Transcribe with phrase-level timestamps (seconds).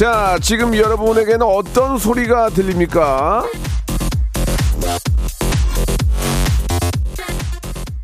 [0.00, 3.44] 자, 지금 여러분에게는 어떤 소리가 들립니까?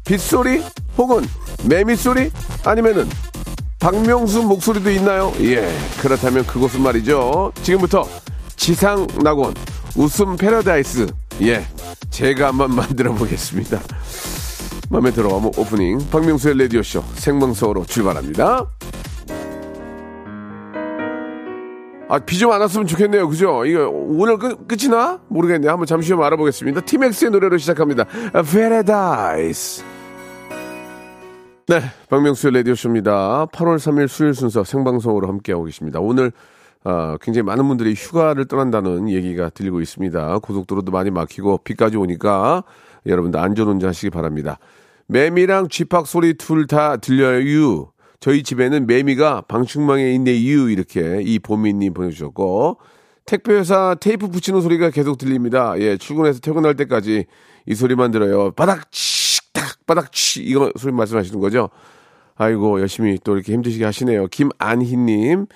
[0.05, 0.63] 빗소리?
[0.99, 1.25] 혹은
[1.65, 2.31] 매미소리?
[2.67, 3.09] 아니면은
[3.79, 5.33] 박명수 목소리도 있나요?
[5.41, 7.53] 예, 그렇다면 그곳은 말이죠.
[7.63, 8.07] 지금부터
[8.57, 9.55] 지상 낙원
[9.97, 11.07] 웃음 패러다이스.
[11.41, 11.67] 예,
[12.11, 13.81] 제가 한번 만들어 보겠습니다.
[14.91, 18.76] 마음에 들어 오프닝 박명수의 라디오쇼 생방송으로 출발합니다.
[22.09, 23.29] 아, 비 좀 안 왔으면 좋겠네요.
[23.29, 23.65] 그죠?
[23.65, 25.21] 이거 오늘 끝, 끝이나?
[25.29, 25.71] 모르겠네요.
[25.73, 26.83] 한번 잠시 후 알아보겠습니다.
[26.83, 28.05] 티맥스의 노래로 시작합니다.
[28.49, 29.85] Paradise.
[31.69, 33.47] 네, 박명수의 라디오쇼입니다.
[33.47, 35.99] 8월 3일 수요일 순서 생방송으로 함께하고 계십니다.
[35.99, 36.31] 오늘
[36.85, 40.39] 아, 굉장히 많은 분들이 휴가를 떠난다는 얘기가 들리고 있습니다.
[40.39, 42.63] 고속도로도 많이 막히고 비까지 오니까
[43.05, 44.61] 여러분들 안전운전 하시기 바랍니다.
[45.09, 47.91] 매미랑 쥐팍 소리 둘 다 들려요.
[48.21, 50.69] 저희 집에는 매미가 방충망에 있네요.
[50.69, 52.79] 이렇게 이 보미님 보내주셨고
[53.25, 55.75] 택배회사 테이프 붙이는 소리가 계속 들립니다.
[55.79, 57.27] 예, 출근해서 퇴근할 때까지
[57.67, 58.53] 이 소리만 들어요.
[58.53, 61.69] 바닥 치딱 바닥 치 이거 소리 말씀하시는 거죠?
[62.37, 64.29] 아이고 열심히 또 이렇게 힘드시게 하시네요.
[64.29, 65.47] 김안희님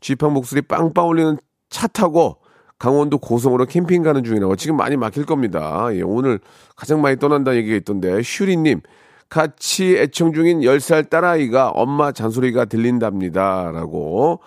[0.00, 2.38] 쥐팍 목소리 빵빵 울리는 차 타고
[2.78, 5.88] 강원도 고성으로 캠핑 가는 중이라고 지금 많이 막힐 겁니다.
[5.92, 6.38] 예, 오늘
[6.76, 8.82] 가장 많이 떠난다 얘기가 있던데 슈리님
[9.28, 13.70] 같이 애청 중인 10살 딸아이가 엄마 잔소리가 들린답니다.
[13.72, 14.40] 라고.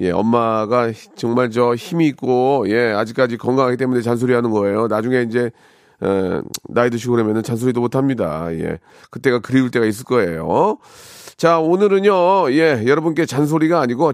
[0.00, 4.88] 예, 엄마가 정말 저 힘이 있고, 예, 아직까지 건강하기 때문에 잔소리 하는 거예요.
[4.88, 5.50] 나중에 이제,
[6.00, 8.48] 어, 나이 드시고 그러면은 잔소리도 못 합니다.
[8.52, 8.78] 예.
[9.10, 10.78] 그때가 그리울 때가 있을 거예요.
[11.36, 14.12] 자, 오늘은요, 예, 여러분께 잔소리가 아니고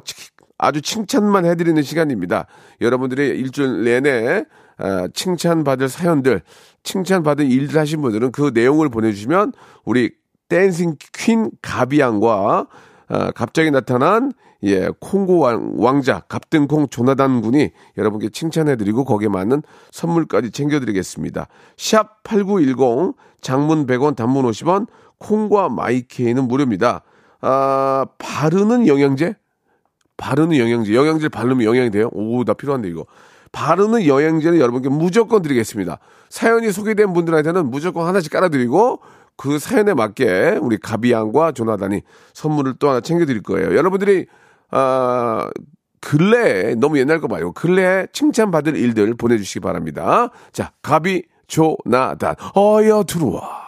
[0.59, 2.47] 아주 칭찬만 해드리는 시간입니다.
[2.81, 4.45] 여러분들이 일주일 내내
[4.79, 6.43] 아, 칭찬받을 사연들,
[6.89, 9.53] 칭찬받은 일들 하신 분들은 그 내용을 보내주시면
[9.85, 10.11] 우리
[10.49, 12.67] 댄싱 퀸 가비앙과
[13.09, 14.33] 아, 갑자기 나타난
[14.63, 15.39] 예, 콩고
[15.77, 19.63] 왕, 자 갑등콩 조나단 군이 여러분께 칭찬해드리고 거기에 맞는
[19.93, 21.47] 선물까지 챙겨드리겠습니다.
[21.77, 24.87] 샵 8910 장문 100원 단문 50원
[25.19, 27.03] 콩과 마이케이는 무료입니다.
[27.41, 29.37] 아, 바르는 영양제?
[30.17, 30.95] 바르는 영양제.
[30.95, 32.09] 영양제를 바르면 영양이 돼요?
[32.13, 33.07] 오, 나 필요한데, 이거.
[33.53, 35.99] 바르는 영양제는 여러분께 무조건 드리겠습니다.
[36.29, 39.01] 사연이 소개된 분들한테는 무조건 하나씩 깔아드리고
[39.37, 42.03] 그 사연에 맞게 우리 가비양과 조나단이
[42.35, 43.77] 선물을 또 하나 챙겨드릴 거예요.
[43.77, 44.27] 여러분들이
[44.71, 45.49] 아
[46.01, 50.31] 근래에 너무 옛날 거 말고 근래에 칭찬받을 일들 보내주시기 바랍니다.
[50.53, 53.68] 자 가비 조나단 어여 들어와.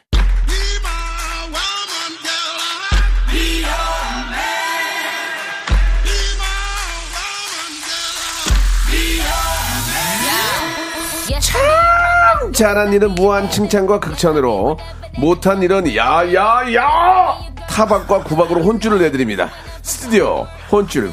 [12.51, 14.77] 잘한 일은 무한 칭찬과 극찬으로
[15.17, 17.39] 못한 일은 야야야
[17.69, 19.49] 타박과 구박으로 혼쭐을 내드립니다.
[19.81, 21.11] 스튜디오 혼쭐 5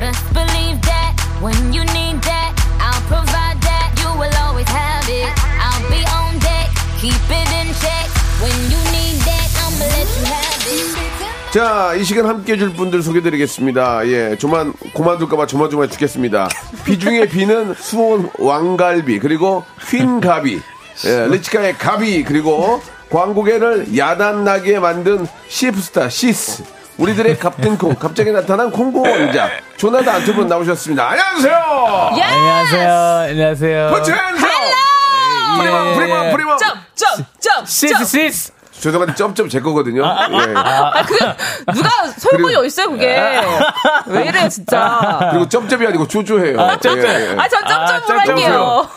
[0.00, 3.92] Best believe that when you need that, I'll provide that.
[4.00, 5.30] You will always have it.
[5.60, 6.70] I'll be on deck,
[7.00, 8.08] keep it in check.
[8.42, 8.83] When you
[11.54, 14.08] 자, 이 시간 함께 해줄 분들 소개드리겠습니다.
[14.08, 16.48] 예, 조만, 고만둘까봐 조마조마 죽겠습니다.
[16.84, 20.60] 비중의 비는 수원 왕갈비, 그리고 휜가비,
[21.06, 26.64] 예, 리치카의 가비, 그리고 광고계를 야단나게 만든 CF스타, 시스.
[26.98, 31.08] 우리들의 갑등콩, 갑자기 나타난 콩고 왕자, 조나단 두분 나오셨습니다.
[31.08, 31.54] 안녕하세요!
[32.10, 32.90] 안녕하세요.
[33.30, 33.90] 안녕하세요.
[33.90, 34.46] 버첸서!
[35.58, 36.58] 프리먼, 프리먼, 프리먼!
[36.58, 38.53] 점점점 시스 시스.
[38.84, 40.02] 죄송한데, 점점 제 거거든요.
[40.04, 41.72] 예.
[41.72, 41.88] 누가
[42.18, 42.66] 설문이 그래.
[42.66, 43.16] 어딨어요 그게
[44.06, 46.56] 왜 이래요 진짜 그리고 점점이 아니고 조조해요.
[46.82, 46.98] 점점.
[47.10, 47.36] 예, 예.
[47.38, 48.18] 아전 점점으로 아.
[48.18, 48.88] 할게요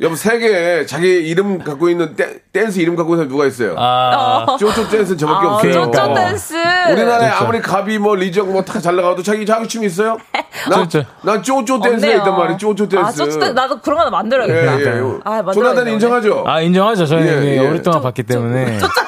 [0.00, 3.76] 여보 세계에 자기 이름 갖고 있는 댄, 댄스 이름 갖고 있는 사람 누가 있어요?
[3.78, 5.72] 아, 쪼쪼 댄스는 저밖에 아, 없어요.
[5.72, 6.14] 쪼쪼 그러니까.
[6.24, 6.54] 댄스.
[6.90, 10.16] 우리나라에 아무리 가비 뭐 리정 뭐 다 잘 나가도 자기 자기 춤 있어요?
[10.68, 11.04] 난, 쪼쪼.
[11.22, 12.16] 난 쪼쪼 댄스가 없네요.
[12.16, 12.56] 있단 말이야.
[12.56, 13.04] 쪼쪼 댄스.
[13.06, 13.52] 아, 쪼쪼 댄스.
[13.52, 14.96] 나도 그런 거 하나 예, 만들어야겠다.
[14.96, 15.00] 예.
[15.22, 15.88] 아, 만들어야겠다, 조나단.
[15.88, 16.44] 인정하죠?
[16.48, 17.06] 아, 인정하죠.
[17.06, 17.58] 저희는 예, 예.
[17.68, 18.78] 오랫동안 봤기 때문에.
[18.78, 18.99] 쪼쪼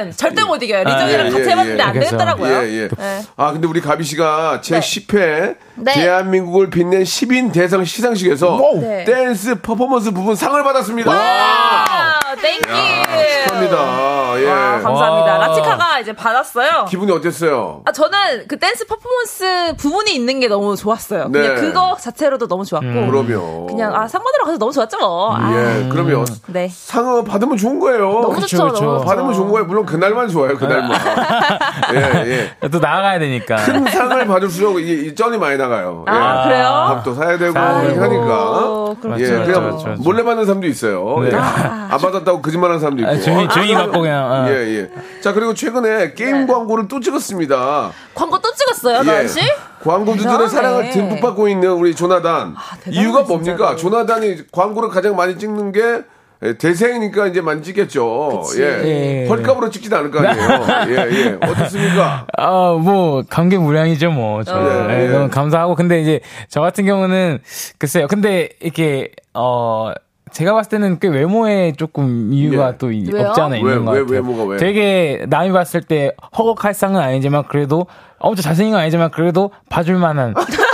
[0.00, 0.84] 댄스는 절대 못 이겨요.
[0.84, 1.86] 리정이랑 예, 같이 예, 해봤는데 예.
[1.86, 1.92] 안.
[1.92, 2.62] 되겠더라고요.
[2.64, 2.88] 예, 예.
[2.88, 3.22] 네.
[3.36, 5.92] 아, 근데 우리 가비 씨가 제 10회 네.
[5.92, 9.04] 대한민국을 빛낸 10인 대상 시상식에서 네.
[9.04, 11.10] 댄스 퍼포먼스 부분 상을 받았습니다.
[11.12, 13.49] 아, Thank you.
[13.68, 14.40] 축하합니다.
[14.40, 14.46] 예.
[14.48, 15.38] 와, 감사합니다.
[15.38, 15.46] 와.
[15.48, 16.86] 라치카가 이제 받았어요.
[16.88, 17.82] 기분이 어땠어요?
[17.84, 21.28] 아, 저는 그 댄스 퍼포먼스 부분이 있는 게 너무 좋았어요.
[21.28, 21.40] 네.
[21.40, 22.86] 그냥 그거 자체로도 너무 좋았고.
[22.86, 23.66] 그러면.
[23.66, 25.34] 그냥, 아, 상 받으러 가서 너무 좋았죠, 뭐.
[25.36, 26.68] 아, 예, 그러면 네.
[26.70, 28.00] 상을 받으면 좋은 거예요.
[28.00, 28.84] 너무 그쵸, 좋죠, 그쵸.
[28.84, 29.04] 너무 좋죠.
[29.06, 29.66] 받으면 좋은 거예요.
[29.66, 30.56] 물론 그날만 좋아요.
[30.56, 30.90] 그날만.
[31.94, 32.68] 예, 예.
[32.68, 33.56] 또 나가야 되니까.
[33.56, 36.04] 큰 상을 받을수록 이, 이 쩐이 많이 나가요.
[36.08, 36.12] 예.
[36.12, 36.84] 아, 그래요?
[36.88, 37.58] 밥도 사야 되고 되고.
[38.02, 38.94] 하니까.
[39.00, 40.02] 그렇죠, 예, 그렇죠, 그냥 그렇죠, 그렇죠.
[40.02, 41.18] 몰래 받는 사람도 있어요.
[41.22, 41.30] 네.
[41.32, 41.36] 예.
[41.36, 43.10] 안 받았다고 거짓말하는 사람도 있고.
[43.12, 44.30] 아, 조용 히, 조용히 받고 그냥.
[44.30, 44.48] 어.
[44.48, 44.90] 예, 예.
[45.20, 46.46] 자, 그리고 최근에 게임 네.
[46.46, 47.90] 광고를 또 찍었습니다.
[48.14, 49.40] 광고 또 찍었어요, 나은 씨?
[49.82, 50.48] 광고주들의.
[50.48, 52.54] 사랑을 듬뿍 받고 있는 우리 조나단.
[52.84, 53.76] 대단하네, 이유가 뭡니까?
[53.76, 53.76] 진짜로.
[53.76, 56.04] 조나단이 광고를 가장 많이 찍는 게
[56.42, 58.42] 예, 대세이니까 이제 많이 찍겠죠.
[58.44, 58.62] 그치.
[58.62, 58.66] 예.
[58.84, 59.26] 예.
[59.28, 60.66] 헐값으로 찍지도 않을 거 아니에요.
[60.88, 61.38] 예, 예.
[61.42, 62.26] 어떻습니까?
[62.36, 64.42] 아, 뭐, 감개무량이죠, 뭐.
[64.42, 64.86] 저 어.
[64.90, 65.08] 예, 예.
[65.08, 65.74] 너무 감사하고.
[65.74, 67.40] 근데 이제, 저 같은 경우는,
[67.76, 68.06] 글쎄요.
[68.08, 69.92] 근데, 이렇게, 어,
[70.32, 72.78] 제가 봤을 때는 꽤 외모에 조금 이유가 예.
[72.78, 73.28] 또 이- 왜요?
[73.28, 74.12] 없지 않아 있는 왜, 것 왜, 같아요.
[74.14, 74.56] 외모가 왜?
[74.58, 77.86] 되게, 남이 봤을 때 허걱할 상은 아니지만, 그래도,
[78.18, 80.34] 엄청 잘생긴 건 아니지만, 그래도 봐줄 만한.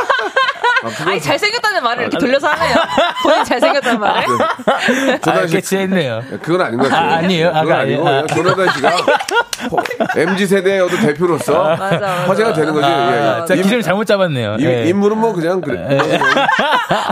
[1.07, 2.75] 아니, 잘생겼다는 말을 이렇게 돌려서 하네요.
[3.23, 4.27] 본인 잘생겼다는 말을.
[4.27, 5.13] 네.
[5.15, 5.55] 아, 조나단 씨.
[5.57, 6.23] 캐치했네요.
[6.43, 7.11] 그건 아닌 것 같아요.
[7.11, 7.53] 아, 아니에요?
[7.53, 8.09] 그건 아, 아니고?
[8.09, 8.27] 아.
[8.27, 8.97] 조나단 씨가
[10.17, 12.07] MZ 세대의 어떤 대표로서 맞아, 맞아.
[12.29, 12.87] 화제가 되는 거지.
[12.87, 13.63] 아, 예, 자, 예.
[13.63, 14.57] 기준을 잘못 잡았네요.
[14.59, 14.85] 인, 예.
[14.89, 15.99] 인물은 뭐 그냥 그래.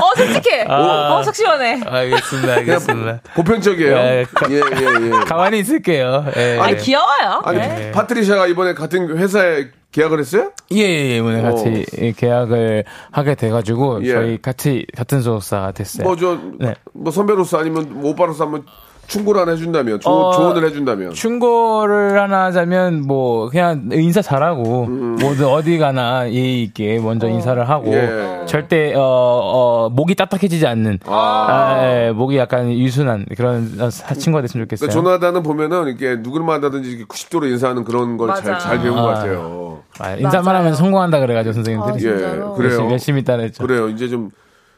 [0.01, 0.67] 어, 솔직해.
[0.69, 1.81] 어, 속 시원해.
[1.85, 3.19] 알겠습니다, 알겠습니다.
[3.35, 3.97] 보편적이에요.
[3.97, 5.11] 예, 예, 가- 예, 예.
[5.27, 6.27] 가만히 있을게요.
[6.37, 6.59] 예.
[6.61, 7.43] 아니, 귀여워요.
[7.45, 7.93] 아니, 네.
[7.93, 10.51] 파트리샤가 이번에 같은 회사에 계약을 했어요?
[10.73, 14.13] 예, 예, 예, 이번에 같이 예, 계약을 하게 돼가지고, 예.
[14.13, 16.05] 저희 같이, 같은 소속사가 됐어요.
[16.05, 16.75] 뭐, 저, 네.
[16.93, 18.65] 뭐 선배로서 아니면 뭐 오빠로서 한번
[19.07, 21.13] 충고를 하나 해준다면, 조, 어, 조언을 해준다면.
[21.13, 27.93] 충고를 하나 하자면, 뭐, 그냥 인사 잘하고, 모두 어디 가나 예의 있게 먼저 인사를 하고,
[27.93, 28.45] 예.
[28.47, 34.43] 절대, 어, 어, 목이 딱딱해지지 않는, 아, 예, 목이 약간 유순한 그런 어, 사- 친구가
[34.43, 34.89] 됐으면 좋겠어요.
[34.89, 38.59] 그러니까 조나단은 보면은 이렇게 누구를 만나든지 이렇게 90도로 인사하는 그런 걸 잘.
[38.59, 39.15] 잘 배운 것 아.
[39.15, 39.79] 같아요.
[39.99, 40.59] 아, 인사만 맞아요.
[40.61, 42.09] 하면 성공한다 그래가지고, 선생님들이.
[42.09, 42.17] 아, 예?
[42.17, 42.55] 그래요.
[42.59, 43.63] 열심히, 열심히 따라했죠.
[43.67, 43.89] 그래요.
[43.89, 44.31] 이제 좀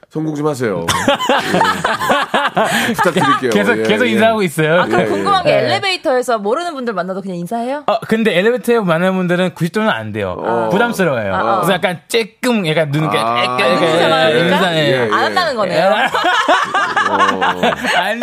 [0.09, 0.81] 성공 좀 하세요.
[0.81, 0.87] 예.
[2.95, 3.51] 부탁드릴게요.
[3.51, 4.11] 계속, 예, 계속 예.
[4.13, 4.81] 인사하고 있어요.
[4.81, 5.59] 아, 그럼 예, 궁금한 게 예.
[5.59, 7.83] 엘리베이터에서 모르는 분들 만나도 그냥 인사해요?
[7.87, 10.69] 어, 근데 엘리베이터에 만나는 분들은 90도는 안 돼요.
[10.71, 11.35] 부담스러워요.
[11.35, 11.57] 아, 아.
[11.57, 13.11] 그래서 약간 쬐끔, 약간 눈, 아.
[13.13, 14.39] 이렇게, 아, 이렇게 인사만 하니까?
[14.45, 14.79] 인사해.
[14.79, 14.99] 예, 예.
[15.13, 15.87] 안 한다는 거네요.
[17.97, 18.21] 아니,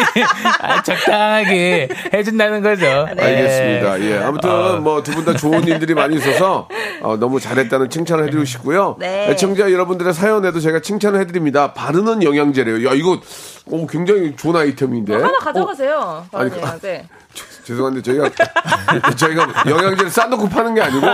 [0.62, 3.08] 아, 적당하게 해준다는 거죠.
[3.10, 4.00] 알겠습니다.
[4.02, 4.20] 예.
[4.24, 4.78] 아무튼 어.
[4.80, 6.68] 뭐두 분 다 좋은 일들이 많이 있어서
[7.02, 8.98] 어, 너무 잘했다는 칭찬을 해드리고 싶고요.
[9.00, 9.30] 네.
[9.30, 11.73] 애청자 여러분들의 사연에도 제가 칭찬을 해드립니다.
[11.74, 12.88] 바르는 영양제래요.
[12.90, 13.20] 야 이거
[13.66, 15.14] 오, 굉장히 좋은 아이템인데.
[15.14, 16.28] 하나 어, 가져가세요.
[16.32, 17.08] 아니, 아니, 그- 네.
[17.64, 18.30] 죄송한데 저희가
[19.16, 21.08] 저희가 영양제를 싸놓고 파는 게 아니고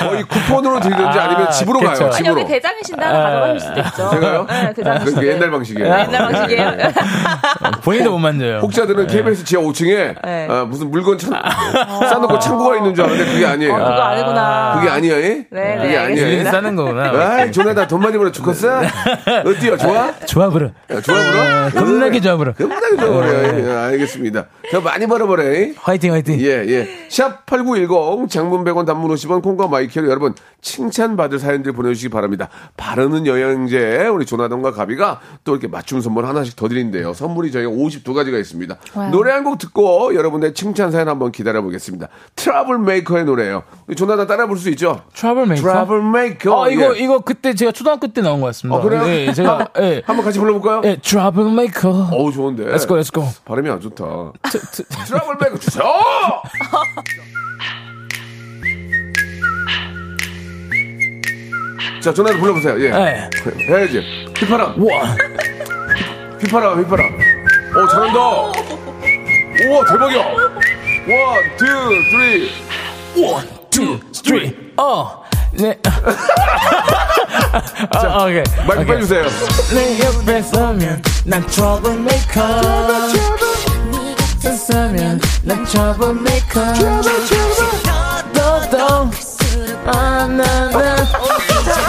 [0.00, 1.92] 거의 쿠폰으로 드리든지 아 니면 집으로 그쵸.
[1.92, 2.06] 가요.
[2.06, 2.40] 아니, 집으로.
[2.40, 4.10] 여기 대장이신데 하나 가져가실 수도 있죠.
[4.10, 4.46] 제가요?
[4.48, 5.14] 네, 대장이신데.
[5.20, 5.86] 그게 옛날 방식이에요.
[5.86, 6.72] 옛날 방식이에요.
[7.82, 8.58] 본인도 못 만져요.
[8.58, 10.48] 혹자들은 KBS 지하 5층에 네.
[10.50, 11.32] 아, 무슨 물건 창,
[12.08, 13.72] 싸놓고 창고가 있는 줄 알았는데 그게 아니에요.
[13.74, 14.76] 어, 그거 아니구나.
[14.78, 15.20] 그게 아니야, 이?
[15.22, 16.00] 네, 네, 그게 아니야.
[16.02, 16.26] 알겠습니다.
[16.30, 17.10] 일일이 싸는 거구나.
[17.34, 18.80] 아이, 조나다 돈 많이 벌어 죽겠어?
[19.44, 19.76] 어때요?
[19.76, 20.12] 좋아?
[20.26, 20.70] 조합으로.
[20.90, 21.70] 야, 좋아 벌어?
[21.70, 22.54] 겁나게 조합으로.
[22.54, 23.26] 겁나게 좋아.
[23.28, 24.44] 예, 알겠습니다.
[24.72, 25.74] 더 많이 이.
[25.76, 26.40] 화이팅, 화이팅.
[26.40, 26.88] 예, 예.
[27.08, 32.48] 샵8910 장문 100원 단문 50원 콩과 마이크로 여러분 칭찬받을 사연들 보내주시기 바랍니다.
[32.76, 37.14] 바르는 영양제 우리 조나단과 가비가 또 이렇게 맞춤 선물 하나씩 더 드린대요.
[37.14, 38.76] 선물이 저희가 52가지가 있습니다.
[39.10, 42.08] 노래 한 곡 듣고 여러분의 칭찬 사연 한번 기다려 보겠습니다.
[42.36, 43.62] 트러블 메이커의 노래예요.
[43.86, 45.00] 우리 조나단 따라 부를 수 있죠?
[45.14, 45.62] 트러블 메이커.
[45.62, 46.60] 트러블 메이커.
[46.60, 46.98] 어, 이거, 예.
[47.00, 48.78] 이거 그때 제가 초등학교 때 나온 것 같습니다.
[48.78, 49.02] 어, 그래요?
[49.04, 50.02] 네, 제가, 예.
[50.04, 50.82] 한번 같이 불러볼까요?
[50.84, 52.08] 예, 트러블 메이커.
[52.12, 52.64] 어우 좋은데.
[52.66, 53.24] Let's go, let's go.
[53.46, 54.04] 발음이 안 좋다.
[55.06, 55.84] 트러블 메이커 주세요.
[62.00, 62.80] 자, 전화를 불러보세요.
[62.80, 62.86] 예.
[62.86, 63.28] 예.
[63.68, 64.00] 해야지.
[64.38, 64.74] 휘파람.
[64.82, 65.18] One,
[66.40, 67.18] 휘파람, 휘파람.
[67.76, 68.18] 오, 잘한다.
[69.62, 70.18] 우와, 대박이야.
[70.18, 71.66] One, two,
[72.10, 72.50] three.
[73.22, 74.56] One, two, three.
[74.78, 75.78] 어, 네.
[77.92, 78.42] 아, 오케이.
[78.66, 78.86] 마이크.
[78.86, 79.24] 빼주세요.
[79.74, 81.98] 내 옆에 서면 난 trouble
[84.40, 86.72] 서면 난 trouble maker
[88.32, 89.10] 너도
[89.86, 90.96] 아나나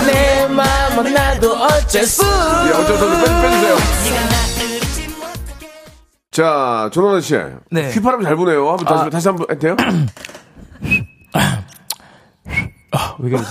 [0.05, 3.09] 내 맘은 나도 어쩔 수 예, 어쩔 수
[3.41, 3.75] 빼주세요.
[6.31, 7.37] 자, 조나단 씨.
[7.71, 7.89] 네.
[7.91, 8.69] 휘파람 잘 부네요.
[8.69, 9.09] 한번 다시, 아.
[9.09, 9.75] 다시 한번 해도 돼요?
[13.19, 13.45] 왜 그러지?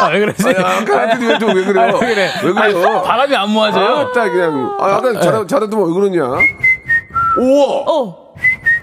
[0.00, 0.46] 아, 왜 그러지?
[0.46, 1.96] 아니, 아까 왜, 또왜 그래요?
[1.96, 2.30] 아, 왜 그래?
[2.44, 2.86] 왜 그래요?
[2.86, 3.96] 아니, 바람이 안 모아져요?
[3.96, 4.76] 아, 딱 그냥.
[4.78, 6.22] 아, 아까 잘, 잘하더만 왜 그러냐?
[7.38, 7.66] 우와!
[7.86, 8.28] 오!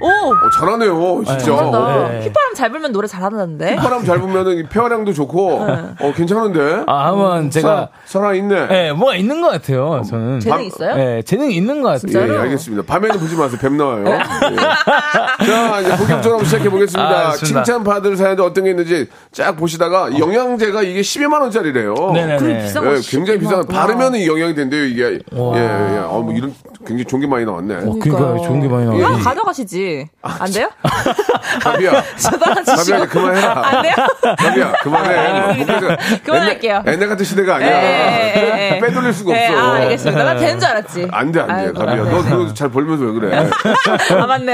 [0.02, 0.08] 오!
[0.08, 1.40] 어, 잘하네요, 진짜.
[1.46, 2.08] 잘한다.
[2.10, 2.22] 네.
[2.24, 3.76] 휘파람 잘 불면 노래 잘하는데.
[3.76, 5.74] 휘파람 잘 부면은 이 폐활량도 좋고, 네.
[6.00, 6.84] 어, 괜찮은데?
[6.88, 7.90] 아, 한번 제가.
[8.06, 8.68] 살아 있네.
[8.72, 10.40] 예, 뭐가 있는 것 같아요, 저는.
[10.40, 10.96] 재능 밤- 있어요?
[10.98, 12.28] 예, 재능 있는 것 같아요.
[12.28, 12.84] 예, 예, 알겠습니다.
[12.92, 13.60] 밤에는 보지 마세요.
[13.62, 14.06] 뱀 나와요.
[14.08, 14.16] 예.
[15.46, 17.30] 자, 이제 본격적으로 시작해 보겠습니다.
[17.30, 17.32] 아.
[17.34, 21.94] 칭찬 받을 사연도 어떤 게 있는지 쫙 보시다가 영양제가 이게 12만 원짜리래요.
[22.14, 22.38] 네네네.
[22.38, 23.66] 그래, 비싼 거 예, 굉장히 비싼.
[23.68, 25.04] 바르면은 이 영양이 된대요, 이게.
[25.04, 25.98] 예, 예.
[26.06, 27.76] 어, 뭐 이런 굉장히 좋은 게 많이 나왔네.
[27.76, 29.24] 어, 그러니까 좋은 게 많이 하나 나와요.
[29.24, 30.08] 가져가시지.
[30.22, 30.70] 안 돼요?
[31.62, 31.92] 가비야.
[32.46, 32.98] 저도 하나 가비야, 주시고.
[32.98, 33.62] 이제 그만해라.
[33.66, 33.94] 안 돼요?
[34.38, 35.54] 가비야, 그만해.
[35.66, 36.84] 목에서 그만할게요.
[36.88, 37.70] 옛날, 같은 시대가 아니야.
[37.70, 38.80] 예, 예, 예.
[38.82, 39.60] 빼돌릴 수가 네, 없어.
[39.60, 40.24] 아, 알겠습니다.
[40.24, 41.08] 나 되는 줄 알았지.
[41.12, 41.72] 안 돼, 안 돼.
[41.74, 41.96] 가비야.
[42.04, 42.30] 네, 너 네.
[42.30, 43.38] 그거 잘 벌면서 왜 그래.
[44.20, 44.54] 아, 맞네.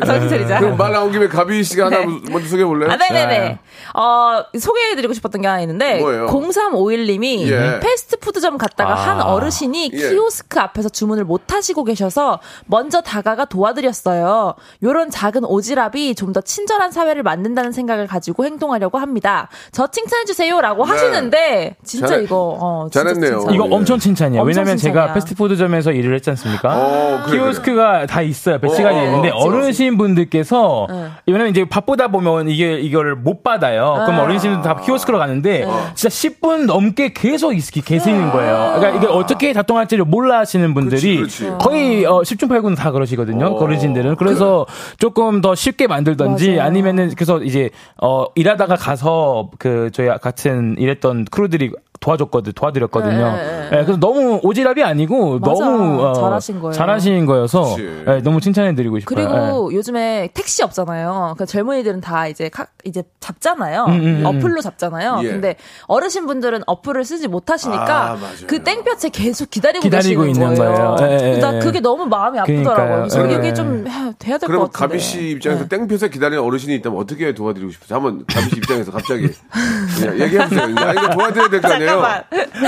[0.00, 0.60] 아, 정신 차리자.
[0.60, 1.98] 그럼 말 나온 김에 가비 씨가 하나
[2.30, 2.90] 먼저 소개해 볼래요?
[2.90, 3.58] 아, 네네네.
[3.94, 6.26] 어, 소개해드리고 싶었던 게 하나 있는데, 뭐예요?
[6.26, 7.80] 0351님이 예.
[7.80, 9.98] 패스트푸드점 갔다가 한 어르신이 예.
[10.10, 14.54] 키오스크 앞에서 주문을 못 하시고 계셔서 먼저 다가가 도와드렸어요.
[14.82, 19.48] 요런 작은 오지랖이 좀 더 친절한 사회를 만든다는 생각을 가지고 행동하려고 합니다.
[19.70, 20.60] 저 칭찬해주세요.
[20.62, 22.12] 라고 하시는데, 진짜 네.
[22.14, 23.38] 잘- 이거, 어, 진짜 잘했네요.
[23.40, 23.54] 칭찬.
[23.54, 23.74] 이거 예.
[23.74, 24.42] 엄청 칭찬이에요.
[24.42, 25.14] 엄청 왜냐면 제가 칭찬이야.
[25.14, 26.68] 패스트푸드점에서 일을 했지 않습니까?
[26.74, 28.58] 어, 그래, 키오스크가 다 있어요.
[28.58, 31.06] 배치가 어, 돼 있는데 어, 어르신 분들께서 네.
[31.26, 33.96] 왜냐면 이제 바쁘다 보면 이게 이거를 못 받아요.
[33.98, 34.04] 네.
[34.06, 38.74] 그럼 어르신들 다 키오스크로 가는데 진짜 10분 넘게 계속 있, 계시는 거예요.
[38.78, 41.58] 그러니까 이게 어떻게 작동할지를 몰라 하시는 분들이 그렇지, 그렇지.
[41.64, 43.46] 거의 어, 10중 8구는 다 그러시거든요.
[43.46, 43.58] 어.
[43.62, 44.16] 어르신들은.
[44.16, 44.66] 그래서
[44.98, 46.62] 조금 더 쉽게 만들던지 맞아요.
[46.62, 47.70] 아니면은 그래서 이제
[48.00, 53.32] 어 일하다가 가서 그 저희 같은 일했던 크루들이 도와줬거든 도와드렸거든요.
[53.32, 55.64] 네, 네, 예, 그래서 너무 오지랖이 아니고 맞아.
[55.64, 56.72] 너무 어, 잘하신 거예요.
[56.72, 57.76] 잘하신 거여서.
[58.06, 59.14] 예, 너무 칭찬해드리고 싶어요.
[59.28, 61.34] 그리고 요즘에 택시 없잖아요.
[61.38, 63.84] 그 젊은이들은 다 이제 카- 이제 잡잖아요.
[63.88, 64.26] 음, 음, 음.
[64.26, 65.20] 어플로 잡잖아요.
[65.24, 65.28] 예.
[65.28, 68.46] 근데 어르신 분들은 어플을 쓰지 아, 못하시니까 맞아요.
[68.46, 70.94] 그 땡볕에 계속 기다리고, 기다리고 계시는 있는 거예요.
[70.96, 71.10] 거예요.
[71.20, 71.58] 예, 예, 나 예.
[71.58, 72.38] 그게 너무 마음이.
[72.38, 72.96] 아프더라고요.
[73.08, 73.34] 그래서 예.
[73.34, 74.72] 이게 좀 해- 돼야 될 것 같은데.
[74.72, 75.68] 가비 씨 입장에서 네.
[75.68, 77.96] 땡볕에 기다리는 어르신이 있다면 어떻게 도와드리고 싶으세요?
[77.96, 79.28] 한번 가비 씨 입장에서 갑자기
[80.18, 80.62] 예, 얘기해 보세요.
[80.76, 81.87] 아, 이거 도와드려야 될 거 아니에요?
[81.88, 82.24] 잠깐만.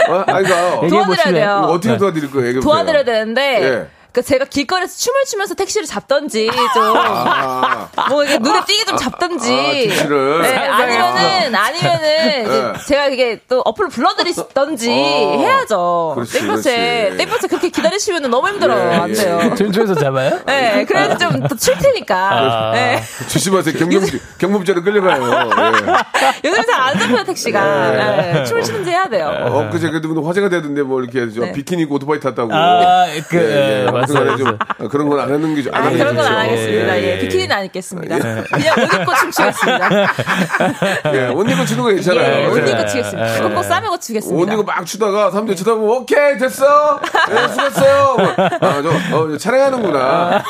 [0.08, 0.24] 어?
[0.26, 1.32] 아니, 그러니까 도와드려야.
[1.32, 1.60] 돼요.
[1.64, 2.60] 이거 어떻게 도와드릴 거예요?
[2.60, 4.12] 도와드려야 되는데 예.
[4.12, 9.52] 그 제가 길거리에서 춤을 추면서 택시를 잡던지 좀 아, 뭐 이게 눈에 띄게 좀 잡던지.
[9.52, 10.42] 아, 택시를.
[10.42, 12.72] 네, 아니면은 아니면은 이제 네.
[12.86, 15.38] 제가 이게 또 어플로 불러드리던지 어.
[15.38, 16.16] 해야죠.
[16.32, 17.14] 땡볕에.
[17.18, 18.92] 땡볕에 그렇게 기다리시면 너무 힘들어요.
[18.92, 19.14] 예, 안 예.
[19.14, 19.54] 돼요.
[19.56, 20.40] 전주에서 잡아요?
[20.46, 22.72] 네, 그래도 좀더칠 테니까.
[22.74, 23.02] 네.
[23.28, 23.78] 조심하세요.
[23.78, 24.02] 경범,
[24.38, 25.22] 경범죄로 끌려가요.
[25.22, 26.48] 예.
[26.48, 27.92] 요즘 잘안 잡혀요 택시가.
[27.92, 28.32] 예.
[28.32, 29.28] 네, 춤을 추는지 해야 돼요.
[29.28, 31.52] 어, 그제 그래도 화제가 되던데 뭐 이렇게 저 네.
[31.52, 32.52] 비키니 입고 오토바이 탔다고.
[32.52, 33.99] 아, 그, 예, 예.
[34.08, 34.36] 예, 맞아요.
[34.36, 36.26] 좀 어, 그런 건 안 하는 게 좋- 안 아, 하는 게 그런 건.
[36.26, 36.98] 안 하겠습니다.
[36.98, 37.18] 예, 예.
[37.18, 38.18] 비키니는 안 입겠습니다.
[38.18, 39.90] 그냥 옷 입고 춤추겠습니다.
[41.14, 42.50] 예, 옷 입고 추는 거 예, 괜찮아요.
[42.50, 42.70] 옷 예.
[42.70, 43.48] 입고 추겠습니다.
[43.50, 44.42] 꼭 싸매고 추겠습니다.
[44.42, 50.42] 옷 입고 막 추다가 사람들이 쳐다보면 오케이 됐어 예, 수고했어요 뭐, 아, 저, 어, 촬영하는구나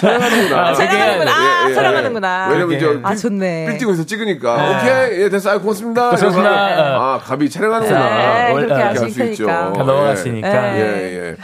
[0.00, 1.32] 촬영하는구나 아, 촬영하는구나.
[1.32, 2.48] 아, 예, 예, 촬영하는구나.
[2.50, 3.66] 왜냐면 저 아, 좋네.
[3.70, 6.50] 빌딩에서 찍으니까 오케이 예 됐어 아, 고맙습니다 고맙습니다.
[6.50, 7.98] 아 갑이 촬영하는구나
[8.46, 9.46] 네, 원- 그렇게 아, 하실 할수 있죠.
[9.46, 10.76] 넘어갔으니까.
[10.76, 10.80] 예.
[10.80, 11.36] 예, 예.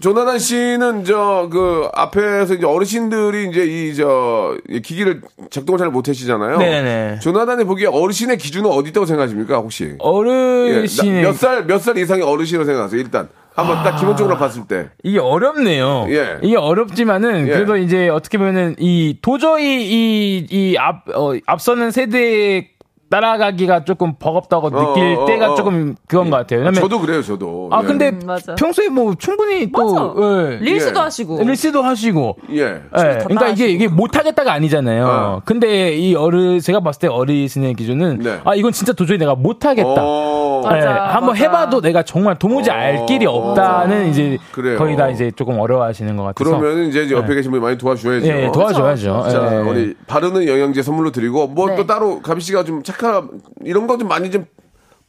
[0.00, 6.58] 조, 조나단 씨는 저 그 앞에서 이제 어르신들이 이제 이 저 기기를 작동을 잘 못하시잖아요.
[6.58, 7.18] 네네.
[7.20, 9.84] 조나단이 보기에 어르신의 기준은 어디 있다고 생각하십니까 혹시?
[9.84, 13.00] 예, 어르신의 몇살 몇 살 이상의 어르신으로 생각하세요.
[13.00, 14.90] 일단 한번 딱 기본적으로 봤을 때.
[15.02, 16.06] 이게 어렵네요.
[16.10, 16.38] 예.
[16.42, 17.52] 이게 어렵지만은 예.
[17.52, 22.68] 그래도 이제 어떻게 보면은 이 도저히 이 이 앞 어, 앞서는 세대에
[23.10, 25.54] 따라가기가 조금 버겁다고 느낄 어, 어, 때가 어.
[25.56, 26.60] 조금 그건 것 같아요.
[26.60, 27.68] 왜냐면 저도 그래요, 저도.
[27.72, 27.86] 아 예.
[27.86, 28.54] 근데 음, 맞아.
[28.54, 30.14] 평소에 뭐 충분히 또
[30.52, 30.58] 예.
[30.60, 31.02] 릴스도 예.
[31.02, 31.42] 하시고.
[31.42, 32.60] 릴스도 하시고 예.
[32.62, 35.06] 예, 그러니까 이게 이게 못 하겠다가 아니잖아요.
[35.06, 35.42] 어.
[35.44, 38.38] 근데 이 어르 제가 봤을 때 어르신의 기준은 네.
[38.44, 39.94] 아 이건 진짜 도저히 내가 못 하겠다.
[39.98, 40.62] 어.
[40.62, 41.42] 맞아, 예, 한번 맞아.
[41.42, 43.06] 해봐도 내가 정말 도무지 알 어.
[43.06, 44.78] 길이 없다는 이제 그래요.
[44.78, 46.58] 거의 다 이제 조금 어려워하시는 것 같아서.
[46.58, 48.26] 그러면 이제 옆에 계신 분이 많이 도와줘야죠.
[48.26, 49.26] 예, 예, 도와줘야죠.
[49.30, 49.56] 자, 예.
[49.58, 51.86] 우리 바르는 영양제 선물로 드리고 뭐또 네.
[51.86, 53.28] 따로 가비 씨가 좀 착한
[53.64, 54.46] 이런 거 좀 많이 좀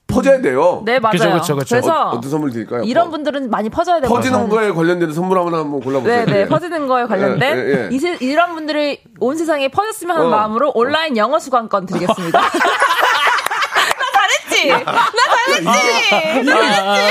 [0.07, 0.81] 퍼져야 돼요.
[0.85, 1.13] 네, 맞아요.
[1.13, 1.75] 그쵸, 그쵸, 그쵸.
[1.77, 2.83] 래서 어, 떤 선물 드릴까요?
[2.83, 6.25] 이런 어, 분들은 많이 퍼져야 되고 퍼지는 거에 관련된 선물 하나 한번 골라보세요.
[6.25, 6.45] 네, 네, 예.
[6.47, 7.89] 퍼지는 거에 관련된 예, 예, 예.
[7.91, 10.31] 이 세- 이런 분들이 온 세상에 퍼졌으면 하는 어.
[10.31, 12.41] 마음으로 온라인 영어 수강권 드리겠습니다.
[14.67, 14.83] 나
[15.63, 16.45] 잘했지?
[16.45, 16.61] 나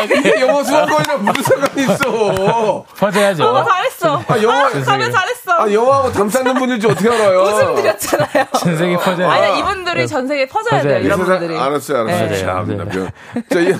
[0.07, 0.41] 잘했지?
[0.41, 2.85] 영어 수학과이랑 무슨 상관이 있어?
[2.99, 3.45] 퍼져야죠.
[3.45, 4.23] 너무 잘했어.
[4.27, 5.53] 아, 영어 가면 잘했어.
[5.53, 7.41] 아, 영화하고 담 쌓는 분일지 어떻게 알아요?
[7.43, 8.47] 웃음 드렸잖아요.
[8.59, 9.29] 전 세계 퍼져요.
[9.31, 10.99] 아니 이분들이 전 세계에 퍼져야 돼요.
[11.01, 11.59] 이런 분들이.
[11.59, 12.29] 알았어요, 알았어요.
[12.29, 12.39] 네.
[12.39, 13.43] 참, 네.
[13.51, 13.75] 자, 이,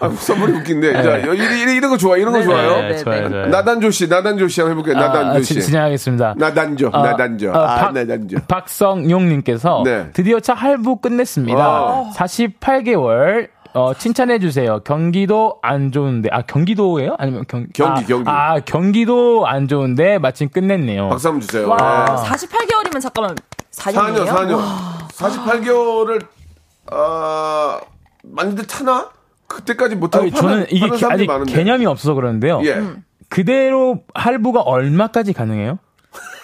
[0.00, 0.92] 아, 선물이 웃긴데.
[1.02, 2.82] 자, 이, 이, 이런 거 좋아, 이런 거 네, 좋아요.
[2.82, 2.96] 네, 네.
[3.04, 3.28] 좋아요.
[3.46, 5.00] 나단조 씨, 나단조 씨 한번 해볼게요.
[5.00, 5.54] 나단조 아, 씨.
[5.54, 6.34] 진- 진행하겠습니다.
[6.36, 7.50] 나단조, 어, 나단조.
[7.50, 8.38] 어, 아, 박- 나단조.
[8.48, 10.06] 박성용님께서 네.
[10.12, 11.58] 드디어 차 할부 끝냈습니다.
[11.62, 12.10] 아.
[12.16, 14.80] 48개 월 어, 칭찬해 주세요.
[14.84, 17.14] 경기도 안 좋은데 아 경기도예요?
[17.18, 18.30] 아니면 경 경기, 아, 경기.
[18.30, 21.10] 아 경기도 안 좋은데 마침 끝냈네요.
[21.10, 21.68] 박수 한번 주세요.
[21.68, 22.28] 와, 네.
[22.30, 23.36] 48개월이면 잠깐만
[23.72, 24.26] 4년이에요?
[24.26, 25.08] 4년, 4년.
[25.12, 26.26] 48개월을,
[26.90, 27.80] 아,
[28.22, 29.10] 만들 타나?
[29.46, 31.52] 그때까지 못하고 저는 이게 파는 개- 아직 많은데.
[31.52, 32.60] 개념이 없어서 그러는데요.
[32.64, 32.82] 예.
[33.28, 35.78] 그대로 할부가 얼마까지 가능해요?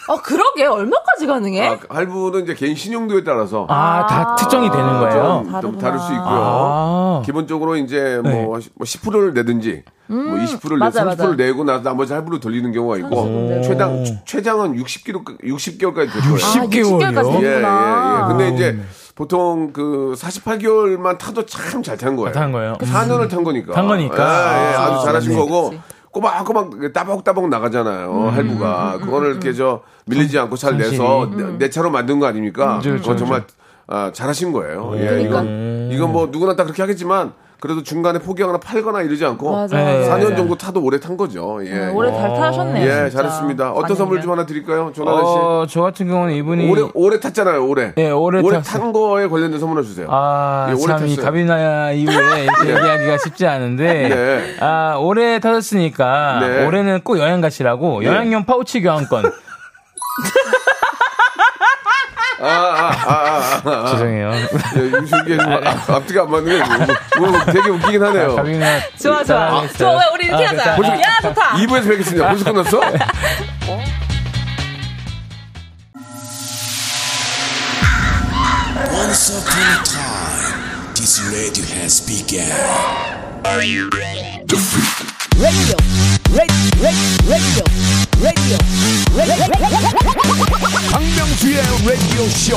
[0.09, 1.69] 어, 그러게 얼마까지 가능해?
[1.69, 5.45] 아, 할부는 이제 개인 신용도에 따라서 아, 다 특정이 되는 거예요.
[5.47, 5.79] 좀, 좀.
[5.79, 6.25] 다를 수 있고요.
[6.29, 7.23] 아.
[7.25, 8.45] 기본적으로 이제 뭐, 네.
[8.45, 11.37] 뭐 10%를 내든지 뭐 20%를 내, 맞아, 30%를 맞아.
[11.37, 13.63] 내고 나서 나머지 할부로 돌리는 경우가 있고 내고.
[13.63, 16.35] 최장 최장은 60개월 60개월까지 될 거예요.
[16.35, 17.15] 60 아, 10개월이요?
[17.15, 17.57] 60개월까지 예, 예.
[17.59, 18.29] 예.
[18.29, 18.79] 근데 이제
[19.15, 22.33] 보통 그 48개월만 타도 참 잘 탄 거예요.
[22.33, 22.75] 탄 거예요.
[22.81, 23.73] 4년을 탄 거니까.
[23.73, 24.17] 탄 거니까.
[24.59, 25.37] 예, 예, 아주 아, 잘하신 네.
[25.37, 25.73] 거고.
[26.11, 28.13] 꼬박꼬박 따박따박 나가잖아요.
[28.13, 28.99] 음, 할부가.
[29.01, 32.79] 그거를 이렇게 저 밀리지 않고 잘 내서 내, 내 차로 만든 거 아닙니까?
[32.81, 33.17] 그렇죠, 그건 그렇죠.
[33.19, 33.45] 정말
[33.87, 34.93] 아, 잘하신 거예요.
[34.97, 35.43] 예, 그러니까.
[35.43, 39.99] 이건, 이건 뭐 누구나 다 그렇게 하겠지만 그래도 중간에 포기하거나 팔거나 이러지 않고 맞아, 네.
[40.01, 40.17] 맞아.
[40.17, 41.61] 4년 정도 타도 오래 탄 거죠.
[41.65, 41.71] 예.
[41.71, 42.85] 네, 오래 잘 타셨네요.
[42.85, 43.23] 예, 진짜.
[43.23, 43.73] 잘했습니다.
[43.73, 44.91] 어떤 선물 좀 하나 드릴까요?
[44.93, 45.31] 조나단 씨.
[45.37, 47.65] 어, 저 같은 경우는 이분이 오래 오래 탔잖아요.
[47.65, 47.93] 오래.
[47.99, 50.09] 예, 오래 탔- 탄 거에 관련된 선물을 주세요.
[50.11, 51.25] 아, 예, 오래 참, 이 탔어요.
[51.27, 52.71] 가비나 이후에 이렇게 네.
[52.77, 54.57] 얘기하기가 쉽지 않은데, 네.
[54.59, 56.67] 아, 오래 타셨으니까, 네.
[56.67, 59.31] 올해는 꼭 여행 가시라고, 여행용 파우치 교환권.
[62.41, 63.91] 아, 아, 아, 아, 아, 아.
[63.93, 64.33] 죄송해요.
[65.29, 66.65] 예, 좀 아, 앞뒤가 안 맞는 게
[67.19, 68.35] 뭐, 뭐 되게 웃기긴 하네요.
[68.37, 68.81] 가비나.
[69.01, 69.67] 좋아, 좋아.
[69.79, 70.77] 좋아, 왜 우리 이렇게 아, 하자.
[70.77, 71.01] 됐다.
[71.03, 71.51] 야, 좋다.
[71.59, 72.29] 2부에서 뵙겠습니다.
[72.29, 72.81] 벌써 끝났어?
[78.93, 82.51] Once upon a time, this radio has begun.
[90.93, 92.57] 박명수의 라디오 쇼.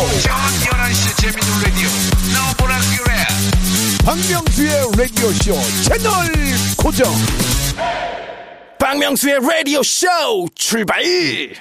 [4.06, 6.12] 박명수의 라디오 쇼 채널
[6.78, 7.12] 고정.
[8.78, 10.06] 박명수의 라디오 쇼
[10.54, 11.02] 출발.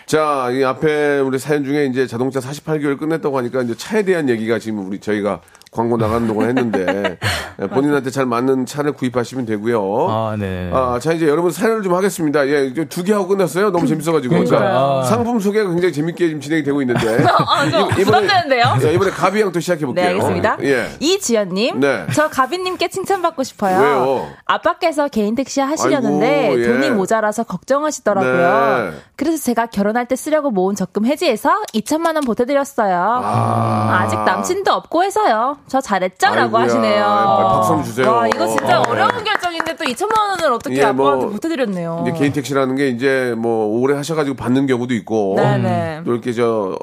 [0.05, 4.59] 자, 이 앞에 우리 사연 중에 이제 자동차 48개월 끝냈다고 하니까 이제 차에 대한 얘기가
[4.59, 7.19] 지금 우리 저희가 광고 나가는 동안 했는데 예,
[7.57, 10.07] 본인한테 잘 맞는 차를 구입하시면 되고요.
[10.11, 10.71] 아, 네.
[10.73, 12.47] 아, 자, 이제 여러분 사연을 좀 하겠습니다.
[12.49, 13.71] 예, 두 개 하고 끝났어요.
[13.71, 14.35] 너무 재밌어가지고.
[14.35, 14.59] 그러니까
[15.01, 15.03] 아.
[15.05, 17.25] 상품 소개가 굉장히 재밌게 지금 진행이 되고 있는데.
[17.29, 18.79] 아, 좀 이- 부담되는데요?
[18.81, 20.05] 자, 이번에 가비 양 또 시작해볼게요.
[20.05, 20.57] 네, 알겠습니다.
[20.63, 20.89] 예.
[21.01, 22.07] 이지연님, 네.
[22.15, 23.79] 저 가비님께 칭찬받고 싶어요.
[23.79, 24.29] 왜요?
[24.47, 26.67] 아빠께서 개인 택시 하시려는데 아이고, 예.
[26.67, 28.91] 돈이 모자라서 걱정하시더라고요.
[28.91, 28.99] 네.
[29.17, 33.21] 그래서 제가 결혼할 때 쓰려고 모은 적금 해지해서 2천만 원 보태드렸어요.
[33.23, 34.07] 아.
[34.09, 35.59] 직 남친도 없고 해서요.
[35.69, 36.63] 저 잘했죠 라고 아이고야.
[36.63, 37.05] 하시네요.
[37.45, 38.11] 빨리 박수 한번 주세요.
[38.11, 39.25] 와, 이거 진짜 어, 어려운 네.
[39.25, 42.05] 결정인데 또 2천만 원을 어떻게 예, 아빠한테 뭐, 보태드렸네요.
[42.09, 45.35] 이제 개인 택시라는 게 이제 뭐 오래 하셔가지고 받는 경우도 있고.
[45.37, 46.03] 네네.
[46.05, 46.77] 또 이렇게 저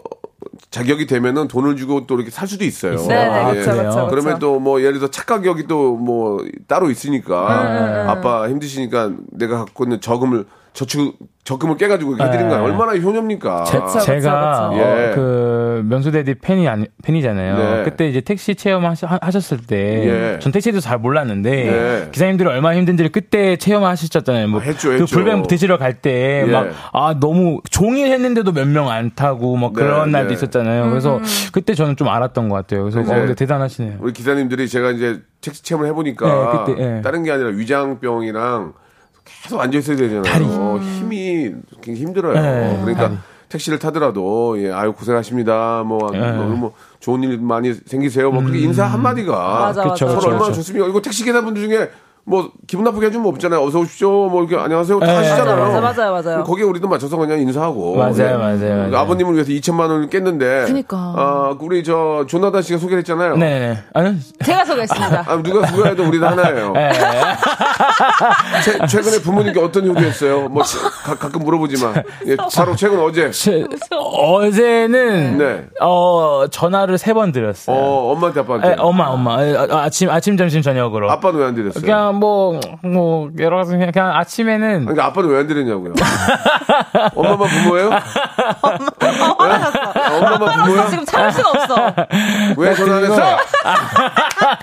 [0.70, 2.98] 자격이 되면은 돈을 주고 또 이렇게 살 수도 있어요.
[2.98, 3.90] 네네, 아, 그렇죠, 그래요?
[3.92, 4.08] 그렇죠.
[4.10, 9.84] 그러면 또 뭐 예를 들어 차 가격이 또 뭐 따로 있으니까 아빠 힘드시니까 내가 갖고
[9.84, 12.60] 있는 저금을 저축 적금을 깨가지고 이렇게 해드린 거야.
[12.60, 12.66] 네.
[12.66, 13.64] 얼마나 효녀입니까?
[13.66, 14.00] 제, 그쵸.
[14.14, 14.28] 예.
[14.28, 17.58] 어, 그 명수대디 팬이 아니, 팬이잖아요.
[17.58, 17.84] 네.
[17.84, 19.76] 그때 이제 택시 체험하셨을 때,
[20.36, 20.40] 예.
[20.40, 22.10] 전 택시도 잘 몰랐는데 네.
[22.12, 24.48] 기사님들이 얼마나 힘든지를 그때 체험하셨잖아요.
[24.48, 25.14] 뭐 아, 했죠, 그 했죠.
[25.16, 26.52] 불뱀 드시러 갈때 예.
[26.52, 30.34] 막아 너무 종일 했는데도 몇 명 안 타고 뭐 네, 그런 날도 네.
[30.36, 30.90] 있었잖아요.
[30.90, 31.20] 그래서
[31.52, 32.84] 그때 저는 좀 알았던 것 같아요.
[32.84, 33.98] 그래서 이제 어, 근데 대단하시네요.
[34.00, 36.28] 우리 기사님들이 제가 이제 택시 체험을 해보니까
[36.66, 37.02] 네, 그때, 예.
[37.02, 38.74] 다른 게 아니라 위장병이랑
[39.42, 40.24] 계속 앉아 있어야 되잖아요.
[40.24, 40.46] 다리.
[40.46, 42.34] 힘이 굉장히 힘들어요.
[42.34, 43.18] 네, 그러니까 다리.
[43.50, 45.84] 택시를 타더라도 예, 아유 고생하십니다.
[45.86, 46.32] 뭐, 네.
[46.32, 48.32] 뭐, 뭐 좋은 일 많이 생기세요.
[48.32, 50.54] 뭐 그렇게 인사 한 마디가 서로 얼마나.
[50.54, 50.88] 좋습니까?
[50.88, 51.90] 이거 택시 기사분들 중에
[52.24, 53.62] 뭐 기분 나쁘게 해주면 없잖아요.
[53.62, 54.30] 어서 오십시오.
[54.30, 55.00] 뭐 이렇게 안녕하세요.
[55.00, 55.56] 다 네, 하시잖아요.
[55.58, 56.44] 맞아요, 맞아요, 맞아요.
[56.44, 57.96] 거기에 우리도 맞춰서 그냥 인사하고.
[57.98, 58.24] 맞아요, 예.
[58.38, 58.98] 맞아요, 맞아요.
[58.98, 60.66] 아버님을 위해서 2천만 원을 깼는데.
[60.68, 60.98] 그니까.
[60.98, 63.38] 아, 우리 저 조나단 씨가 소개를 했잖아요.
[63.38, 63.84] 네 네.
[63.94, 65.26] 아니, 제가 소개했습니다.
[65.28, 66.74] 아, 누가 누가 해도 우리 다 하나예요.
[66.78, 66.92] 예.
[68.64, 70.48] 최, 최근에 부모님께 어떤 효도했어요?
[70.50, 70.64] 뭐
[71.04, 75.66] 가, 가끔 물어보지만 예, 바로 최근 어제 제- 어제는 네.
[75.82, 77.76] 어 전화를 세 번 드렸어요.
[77.76, 79.44] 어 엄마한테 아빠한테 에, 엄마, 엄마.
[79.44, 81.12] 에, 아, 아침, 아침, 점심, 저녁으로.
[81.12, 81.82] 아빠는 왜 안 드렸어요?
[81.82, 84.82] 그냥 뭐, 뭐, 여러 가지, 그냥, 그냥 아침에는.
[84.86, 85.94] 그러니까 아빠는 왜안 드렸냐고요?
[87.16, 87.90] 엄마만 부모예요?
[87.90, 87.98] 네?
[90.18, 90.88] 엄마만 부모야?
[90.90, 91.94] 지금 참을 수가 없어.
[92.58, 93.38] 왜 전화 안 했어?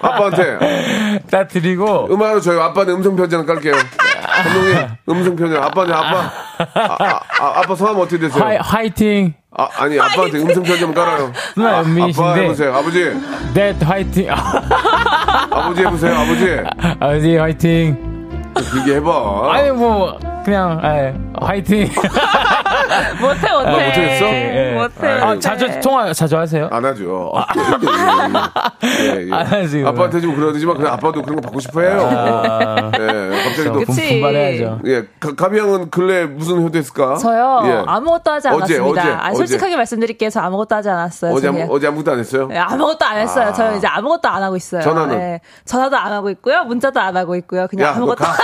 [0.02, 2.08] 아빠한테 딱 드리고.
[2.11, 3.74] 음악으로 저희 아빠는 음성 편지 하나 깔게요.
[4.20, 6.31] 감독님 음성 편지 아빠는 아빠
[6.74, 8.42] 아, 아, 빠 성함 어떻게 되세요?
[8.42, 9.35] 화이, 화이팅.
[9.57, 11.33] 아, 아니, 아빠한테 음성 편지 좀 깔아요.
[11.59, 11.78] 아.
[11.78, 12.74] 아빠 해보세요.
[12.74, 13.16] 아버지.
[13.54, 14.28] 네, 화이팅.
[14.31, 16.14] 아버지 해보세요.
[16.16, 16.57] 아버지.
[17.00, 18.52] 아버지, 화이팅.
[18.72, 19.52] 길게 해봐.
[19.52, 21.88] 아니, 뭐, 그냥, 예, 화이팅.
[23.20, 23.48] 못해, 못해.
[23.48, 24.27] 아, 못하겠어?
[24.27, 24.72] 예.
[24.74, 25.09] 못해.
[25.20, 25.40] 아, 못해.
[25.40, 26.68] 자주, 통화 자주 하세요?
[26.70, 27.33] 안 하죠.
[28.85, 29.33] 예, 예.
[29.33, 32.09] 안 하지, 아빠한테 좀 그러지만 그냥 아빠도 그런 거 받고 싶어 해요.
[32.11, 33.72] 아, 예, 갑자기 또.
[33.81, 34.09] 그치.
[34.20, 34.81] 분발해야죠.
[34.87, 37.16] 예, 가- 가비 형은 근래 무슨 효도했을까?
[37.16, 37.83] 저요 예.
[37.87, 39.01] 아무것도 하지 어제, 않았습니다.
[39.03, 39.37] 어제, 아, 어제.
[39.37, 40.31] 솔직하게 말씀드릴게요.
[40.31, 41.33] 저 아무것도 하지 않았어요.
[41.33, 42.46] 어제, 저 아무, 어제 아무것도 안 했어요?
[42.48, 43.48] 네, 아무것도 안 했어요.
[43.48, 43.53] 아.
[43.53, 44.83] 저는 이제 아무것도 안 하고 있어요.
[44.83, 45.18] 전화는?
[45.18, 46.64] 네, 전화도 안 하고 있고요.
[46.64, 47.66] 문자도 안 하고 있고요.
[47.68, 48.24] 그냥 야, 너 아무것도.
[48.24, 48.33] 가.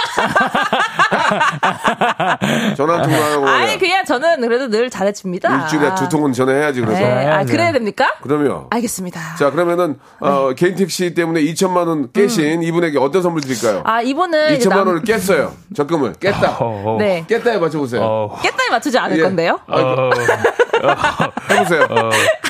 [2.76, 3.48] 전화 한 통만 하고.
[3.48, 5.62] 아니 그냥 저는 그래도 늘 잘해줍니다.
[5.62, 7.00] 일주일에 두 통은 전화해야지, 그래서.
[7.00, 8.12] 네, 아, 그래야 됩니까?
[8.22, 8.66] 그럼요.
[8.70, 9.20] 알겠습니다.
[9.38, 13.78] 자, 그러면은, 어, 개인 택시 때문에 2천만 원 깨신 이분에게 어떤 선물 드릴까요?
[13.78, 13.82] 음.
[13.86, 15.52] 아 이분은 이제 2천만 남- 원을 깼어요.
[15.74, 16.14] 적금을.
[16.14, 16.56] 깼다.
[16.60, 18.02] 어, 네 깼다에 맞춰보세요.
[18.02, 19.22] 어, 깼다에 맞추지 않을 예.
[19.22, 19.58] 건데요.
[19.66, 20.10] 어,
[21.50, 21.86] 해보세요.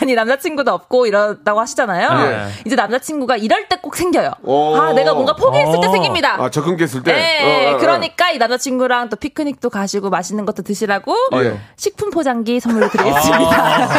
[0.03, 2.09] 아니 남자친구도 없고 이런다고 하시잖아요.
[2.31, 2.47] 예.
[2.67, 4.31] 이제 남자친구가 이럴 때 꼭 생겨요.
[4.45, 4.77] 오.
[4.77, 5.91] 아 내가 뭔가 포기했을 때 어.
[5.93, 6.43] 생깁니다.
[6.43, 7.13] 아, 적금 깼을 때?
[7.13, 7.79] 네, 어, 어, 어.
[7.79, 11.59] 그러니까 이 남자 친구랑 또 피크닉도 가시고 맛있는 것도 드시라고 예.
[11.77, 13.97] 식품 포장기 선물로 드리겠습니다.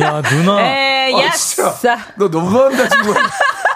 [0.00, 0.56] 야, 누나.
[0.56, 1.30] 네, 아.
[1.30, 1.96] 진짜.
[2.16, 3.14] 너 너무한다, 지금.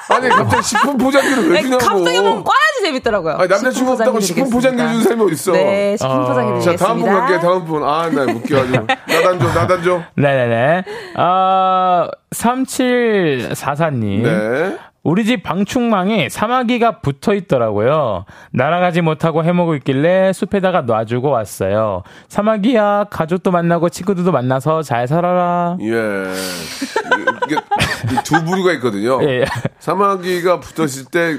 [0.08, 1.84] 아니, 갑자기 식품 포장기를 왜 네, 주냐고.
[1.86, 3.34] 갑자기 보면 꽈야지 재밌더라고요.
[3.36, 4.78] 아니, 남자친구 없다고 식품 포장기.
[4.78, 5.52] 주는 사람이 어딨어.
[5.52, 6.60] 네, 식품 포장기 어.
[6.60, 6.84] 자, 드리겠습니다.
[6.86, 7.84] 다음 분 갈게요, 다음 분.
[7.84, 8.86] 아, 나 웃겨가지고.
[9.06, 10.02] 나단 줘, 나단 줘.
[10.16, 10.84] 네네네.
[11.16, 14.22] 아, 3744님.
[14.22, 14.78] 네.
[15.04, 18.24] 우리 집 방충망에 사마귀가 붙어 있더라고요.
[18.52, 22.02] 날아가지 못하고 해먹고 있길래 숲에다가 놔주고 왔어요.
[22.28, 25.76] 사마귀야, 가족도 만나고 친구들도 만나서 잘 살아라.
[25.82, 25.84] 예.
[27.44, 27.56] 이게
[28.18, 29.22] 이두 부류가 있거든요.
[29.28, 29.44] 예.
[29.78, 31.38] 사마귀가 붙었을 때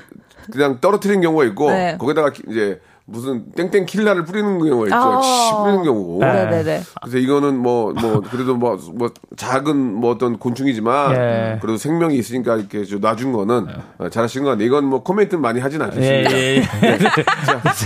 [0.52, 1.98] 그냥 떨어뜨리는 경우가 있고 네.
[2.00, 4.96] 거기다가 기- 이제 무슨 땡땡 킬라를 뿌리는 경우가 있죠.
[4.96, 5.22] 아.
[5.22, 6.20] 씨 뿌리는 경우고.
[6.22, 6.82] 네네네.
[7.04, 11.60] 그래서 이거는 뭐, 뭐, 그래도 뭐, 뭐, 작은 뭐 어떤 곤충이지만, 예.
[11.62, 13.68] 그래도 생명이 있으니까 이렇게 좀 놔준 거는
[14.00, 14.66] 어, 잘하신 것 같네요.
[14.68, 16.32] 이건 뭐 코멘트는 많이 하진 예, 않겠습니다.
[16.32, 16.64] 예, 예.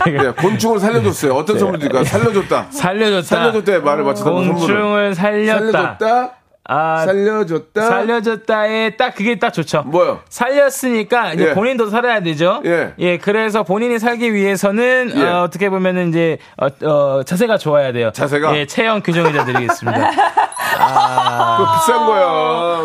[0.08, 1.34] 예, 곤충을 살려줬어요.
[1.34, 2.05] 어떤 선물 드릴까요?
[2.05, 2.67] 살려줬다.
[2.69, 3.21] 살려줬다.
[3.23, 4.53] 살려줬다에 말을 맞춰서 선물을.
[4.53, 5.71] 곤충을 살렸다.
[5.71, 6.38] 살려줬다.
[6.71, 7.82] 아, 살려줬다.
[7.82, 9.82] 살려줬다에 딱 그게 딱 좋죠.
[9.88, 10.19] 뭐요?
[10.29, 11.53] 살렸으니까 이제 예.
[11.55, 12.62] 본인도 살아야 되죠.
[12.63, 13.17] 예.
[13.17, 15.23] 그래서 본인이 살기 위해서는 예.
[15.23, 18.12] 어, 떻게 보면은 이제 어, 어, 자세가 좋아야 돼요.
[18.13, 18.55] 자세가?
[18.55, 20.12] 예, 체형 규정이자 드리겠습니다.
[21.58, 22.25] 그거 비싼 거야.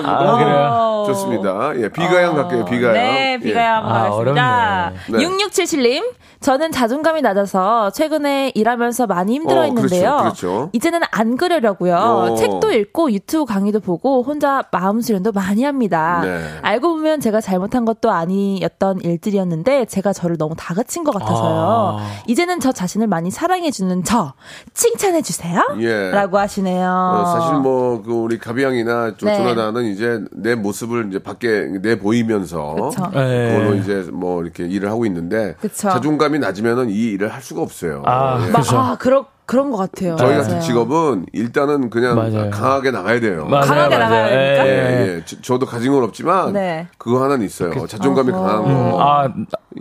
[0.03, 1.04] 아, 그래요?
[1.07, 1.73] 좋습니다.
[1.77, 2.93] 예, 비가양 갈게요, 비가양.
[2.95, 4.93] 네, 비가양 아, 가겠습니다.
[5.11, 5.19] 어렵네.
[5.19, 5.27] 네.
[5.27, 10.17] 6677님, 저는 자존감이 낮아서 최근에 일하면서 많이 힘들어 어, 했는데요.
[10.21, 10.71] 그렇죠, 그렇죠.
[10.73, 11.97] 이제는 안 그러려고요.
[11.97, 12.35] 어.
[12.37, 16.21] 책도 읽고 유튜브 강의도 보고 혼자 마음 수련도 많이 합니다.
[16.23, 16.45] 네.
[16.63, 21.99] 알고 보면 제가 잘못한 것도 아니었던 일들이었는데 제가 저를 너무 다그친 것 같아서요.
[22.01, 22.07] 아.
[22.27, 24.35] 이제는 저 자신을 많이 사랑해주는 저
[24.75, 25.61] 칭찬해 주세요.
[25.81, 26.11] 예.
[26.11, 26.89] 라고 하시네요.
[26.89, 29.37] 어, 사실 뭐, 그, 우리 가비양이나 조- 네.
[29.37, 32.91] 조나단은 이제 내 모습을 이제 밖에 내 보이면서.
[32.95, 35.55] 그걸로 이제 뭐 이렇게 일을 하고 있는데.
[35.61, 35.89] 그쵸.
[35.91, 38.03] 자존감이 낮으면은 이 일을 할 수가 없어요.
[38.07, 38.51] 아, 예.
[38.51, 38.73] 막.
[38.73, 40.17] 아, 그러, 그런 것 같아요.
[40.17, 40.37] 저희.
[40.37, 42.51] 같은 직업은 일단은 그냥 맞아요.
[42.51, 43.47] 강하게 나가야 돼요.
[43.47, 44.11] 맞아요, 강하게 맞아요.
[44.15, 44.67] 나가야 되니까?
[44.67, 45.15] 예, 예, 예.
[45.17, 45.23] 예.
[45.27, 46.53] 저- 저도 가진 건 없지만.
[46.53, 46.87] 네.
[46.99, 47.87] 그거 하나는 있어요.
[47.87, 48.99] 자존감이 강한 거.
[49.03, 49.29] 아,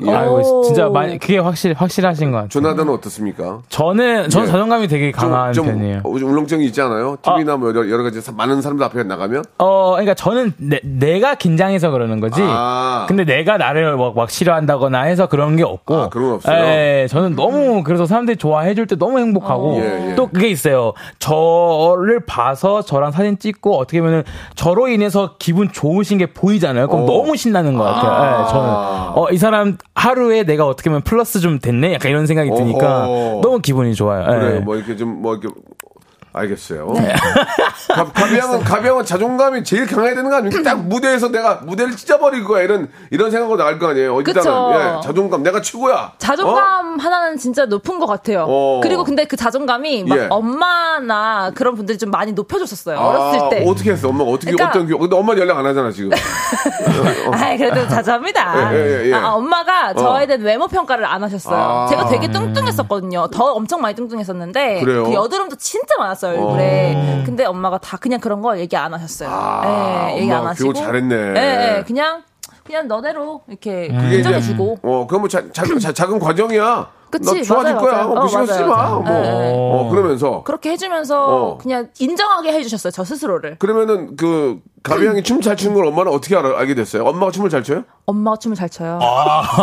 [0.06, 0.12] 예.
[0.12, 2.50] 아이고, 진짜 많이, 그게 확실, 확실하신 것 같아요.
[2.50, 3.60] 조나단은 어떻습니까?
[3.70, 4.52] 저는, 저는 예.
[4.52, 6.02] 자존감이 되게 강한 좀, 편이에요.
[6.04, 7.18] 좀 울렁증이 있지 않아요?
[7.22, 9.44] TV나 뭐 여러, 여러 가지 사- 많은 사람들 앞에 나가면?
[9.60, 12.42] 어, 그러니까 저는 내, 가 긴장해서 그러는 거지.
[12.44, 13.06] 아.
[13.08, 15.96] 근데 내가 나를 막, 막 싫어한다거나 해서 그런 게 없고.
[15.96, 16.58] 아, 그런 건 없어요?
[16.66, 20.16] 예, 저는 너무 그래서 사람들이 좋아해 줄 때 너무 행복하고 예, 예.
[20.16, 20.94] 또 그게 있어요.
[21.20, 24.24] 저를 봐서 저랑 사진 찍고 어떻게 보면은
[24.56, 26.88] 저로 인해서 기분 좋으신 게 보이잖아요.
[26.88, 27.06] 그럼 어.
[27.06, 28.46] 너무 신나는 것 같아요.
[28.46, 31.94] 예, 저는 어, 이 사람 하루에 내가 어떻게 보면 플러스 좀 됐네.
[31.94, 33.42] 약간 이런 생각이 드니까 어허.
[33.42, 34.22] 너무 기분이 좋아요.
[34.24, 34.40] 예.
[34.40, 34.62] 그래요.
[34.62, 35.48] 뭐 이렇게 좀, 뭐 이렇게.
[36.34, 36.94] 알겠어요.
[37.94, 40.64] 가, 가비양은, 가비양은 자존감이 제일 강해야 되는 거 아닙니까?
[40.64, 42.64] 딱 무대에서 내가 무대를 찢어버릴 거야.
[42.64, 44.18] 이런, 이런 생각으로 나갈 거 아니에요.
[44.20, 44.42] 일단은.
[44.42, 44.72] 그쵸.
[44.74, 45.44] 예, 자존감.
[45.44, 46.14] 내가 최고야.
[46.18, 48.46] 자존감 하나는 진짜 높은 것 같아요.
[48.50, 48.80] 어?
[48.82, 50.28] 그리고 근데 그 자존감이 막 예.
[50.32, 52.98] 엄마나 그런 분들이 좀 많이 높여줬었어요.
[53.00, 53.64] 아, 어렸을 때.
[53.68, 54.10] 어떻게 했어?
[54.10, 55.00] 엄마가 어떻게, 그러니까- 어떤 교육.
[55.02, 56.10] 근데 엄마 연락 안 하잖아, 지금.
[57.32, 58.74] 아이, 그래도 자주 합니다.
[58.74, 59.14] 예, 예, 예.
[59.14, 61.56] 아, 엄마가 저에 대한 외모 평가를 안 하셨어요.
[61.56, 61.88] 아.
[61.88, 63.28] 제가 되게 뚱뚱했었거든요.
[63.28, 65.04] 더 엄청 많이 뚱뚱했었는데 그래요?
[65.04, 67.24] 그 여드름도 진짜 많았어요 얼굴에.
[67.26, 69.30] 근데 엄마가 다 그냥 그런 거 얘기 안 하셨어요.
[69.32, 70.74] 아, 예, 얘기 안 하시고.
[70.74, 71.16] 잘했네.
[71.16, 72.24] 예, 예, 그냥
[72.64, 74.78] 그냥 너대로 이렇게 그게 이제, 인정해 주고.
[74.82, 76.90] 어, 그건 뭐 자, 자, 자, 작은 과정이야.
[77.10, 77.94] 그치, 너 좋아질 맞아요, 거야.
[77.94, 78.08] 맞아요.
[78.08, 78.76] 뭐, 어, 신경 쓰지 맞아요, 마.
[78.76, 79.00] 맞아요.
[79.02, 79.14] 뭐.
[79.14, 79.54] 예, 예.
[79.56, 80.44] 어, 그러면서.
[80.44, 81.58] 그렇게 해주면서 어.
[81.60, 83.60] 그냥 인정하게 해주셨어요 저 스스로를.
[83.60, 87.06] 그러면은 그 가비 형이 춤 잘 추는 걸 엄마는 어떻게 알아, 알게 됐어요?
[87.06, 87.84] 엄마가 춤을 잘 춰요?
[88.06, 89.00] 엄마가 춤을 잘 춰요.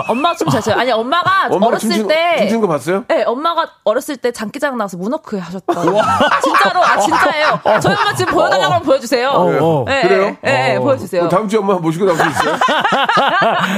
[0.09, 0.76] 엄마가 춤을 잘 춰요.
[0.76, 3.04] 아니 엄마가 엄마가 어렸을 춤추는, 때 춤추는 거 봤어요?
[3.06, 5.74] 네, 엄마가 어렸을 때 장기자랑 나와서 문어크 하셨다.
[6.42, 7.61] 진짜로, 아, 진짜예요.
[7.83, 9.28] 저희 엄마 지금 보여달라고 하면 보여주세요.
[9.28, 9.85] 어.
[9.87, 10.24] 네, 그래요?
[10.40, 10.80] 네, 네, 어.
[10.80, 11.28] 보여주세요.
[11.28, 12.59] 다음 주에 엄마 모시고 나올 수 있어요?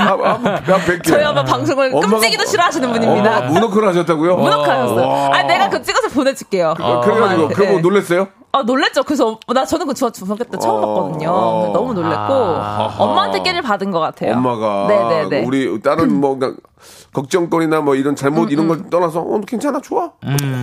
[0.07, 1.05] 한번 한번 뵐게요.
[1.09, 3.31] 저희 엄마 방송을 엄마가- 끔찍이도 싫어하시는 분입니다.
[3.31, 4.37] 엄마가 문어크를 하셨다고요?
[4.37, 5.09] 문어크 하셨어요.
[5.09, 5.31] 와.
[5.37, 6.75] 아, 내가 그거 찍어서 보내줄게요.
[6.79, 7.55] 어, 그래가지고 엄마한테.
[7.55, 7.81] 그거 네.
[7.81, 8.29] 놀랬어요?
[8.55, 9.03] 아, 놀랬죠.
[9.03, 10.87] 그래서 나 저는 그 중학- 중학교 때 처음 어.
[10.95, 11.31] 봤거든요.
[11.31, 11.71] 어.
[11.73, 12.33] 너무 놀랬고
[13.03, 14.35] 엄마한테 깨를 받은 것 같아요.
[14.35, 15.45] 엄마가 네네네.
[15.47, 16.57] 우리 다른 뭐 그냥
[17.13, 20.11] 걱정거리나 뭐 이런 잘못 이런 걸 떠나서 어 괜찮아 좋아.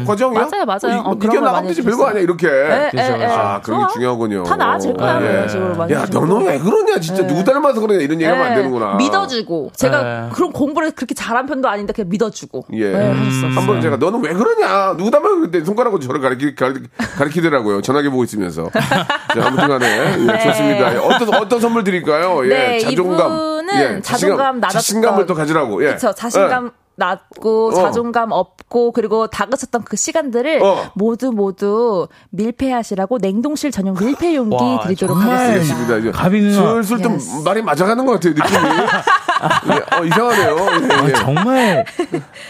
[0.07, 1.03] 과정이야 맞아요, 맞아요.
[1.03, 1.83] 뭐 어, 이겨 걸 나가면 되지.
[1.83, 2.47] 별거 아니야 이렇게.
[2.47, 3.25] 네, 네, 네.
[3.25, 3.93] 아 그런 게.
[3.93, 4.43] 중요하군요.
[4.43, 6.05] 다 나아질 거야, 어, 그런 식으로 많이 야.
[6.11, 7.25] 너는 왜 그러냐 진짜.
[7.27, 8.95] 누구 닮아서 그러냐 이런 얘기하면 안 네, 되는구나.
[8.95, 9.71] 믿어주고.
[9.75, 10.29] 제가 네.
[10.33, 12.65] 그런 공부를 그렇게 잘한 편도 아닌데 그냥 믿어주고.
[12.73, 12.91] 예.
[12.91, 13.51] 네, 하셨어요.
[13.59, 14.95] 한번 제가 너는 왜 그러냐?
[14.97, 16.81] 누구 닮아 그때 손가락으로 저를 가리키, 가리,
[17.17, 17.81] 가리키더라고요.
[17.81, 18.69] 전화기 보고 있으면서.
[18.73, 19.85] 자 아무튼간에.
[19.87, 20.39] 예, 네.
[20.39, 20.93] 좋습니다.
[20.93, 22.43] 예, 어떤 어떤 선물 드릴까요?
[22.45, 23.31] 예 네, 자존감
[23.73, 26.13] 이분은 자존감 낮았던- 자신감을 또 가지라고 예 그렇죠.
[26.13, 27.73] 자신감 낮고 어.
[27.73, 30.91] 자존감 없고 그리고 다그쳤던 그 시간들을 어.
[30.93, 36.11] 모두 모두 밀폐하시라고 냉동실 전용 밀폐 용기 와, 드리도록 하겠습니다.
[36.11, 36.53] 가비 누나.
[36.83, 37.43] 슬슬 좀 Yes.
[37.43, 38.59] 말이 맞아가는 것 같아요, 느낌이.
[39.71, 40.57] 예, 어, 이상하네요.
[41.05, 41.13] 예, 예.
[41.13, 41.85] 정말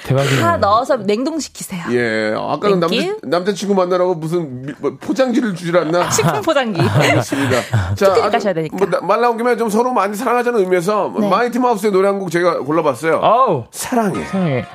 [0.05, 0.41] 대박이네요.
[0.41, 1.83] 다 넣어서 냉동시키세요.
[1.91, 2.95] 예, 아까는 남자.
[3.23, 6.09] 남자친구 만나라고 무슨 미- 뭐 포장지를 주질 않나?
[6.11, 6.81] 식품 포장기.
[6.89, 7.95] 알겠습니다.
[7.95, 8.75] 자, 아주 가셔야 되니까.
[8.75, 11.29] 뭐, 나- 말 나온 김에 좀 서로 많이 사랑하자는 의미에서 네.
[11.29, 13.15] 마이티 마우스의 노래 한 곡 제가 골라봤어요.
[13.17, 14.25] 어우, 사랑해.
[14.39, 14.65] 세상에.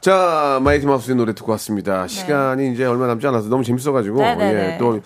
[0.00, 2.06] 자, 마이티 마우스의 노래 듣고 왔습니다.
[2.06, 4.34] 시간이 이제 얼마 남지 않아서 너무 재밌어가지고 네.
[4.36, 4.74] 네네네.
[4.74, 5.00] 예, 또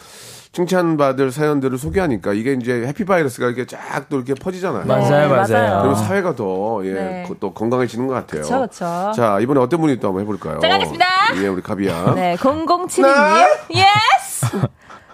[0.52, 4.84] 칭찬받을 사연들을 소개하니까 이게 이제 해피바이러스가 이렇게 쫙 또 이렇게 퍼지잖아요.
[4.84, 5.80] 맞아요, 맞아요.
[5.82, 7.24] 그리고 사회가 더, 예, 네.
[7.26, 8.42] 거- 또 건강해지는 것 같아요.
[8.42, 9.12] 그쵸, 그쵸.
[9.16, 10.60] 자, 이번에 어떤 분이 또 한번 해볼까요?
[10.60, 11.06] 제가 하겠습니다.
[11.42, 12.12] 예, 우리 가비야.
[12.14, 13.46] 네, 0072님.
[13.74, 14.46] Yes!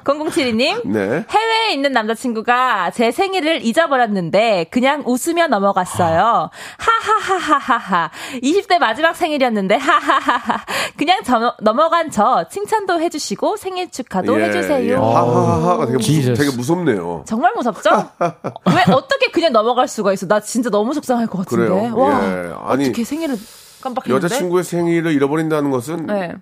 [0.08, 0.86] 0072님.
[0.86, 1.24] 네.
[1.28, 6.50] 해외에 있는 남자친구가 제 생일을 잊어버렸는데 그냥 웃으며 넘어갔어요.
[6.78, 8.10] 하하하하하하.
[8.42, 10.64] 20대 마지막 생일이었는데 하하하하.
[10.96, 14.90] 그냥 저, 넘어간 저 칭찬도 해주시고 생일 축하도 예, 해주세요.
[14.90, 14.94] 예.
[14.94, 16.34] 하하하하가 되게, 무섭.
[16.34, 17.24] 되게 무섭네요.
[17.26, 17.90] 정말 무섭죠?
[18.20, 20.26] 왜 어떻게 그냥 넘어갈 수가 있어?
[20.26, 21.68] 나 진짜 너무 속상할 것 같은데.
[21.68, 21.94] 그래요?
[21.96, 22.52] 와, 예.
[22.64, 23.36] 아니, 어떻게 생일을
[23.82, 24.24] 깜빡했는데?
[24.24, 26.34] 여자친구의 생일을 잃어버린다는 것은 네.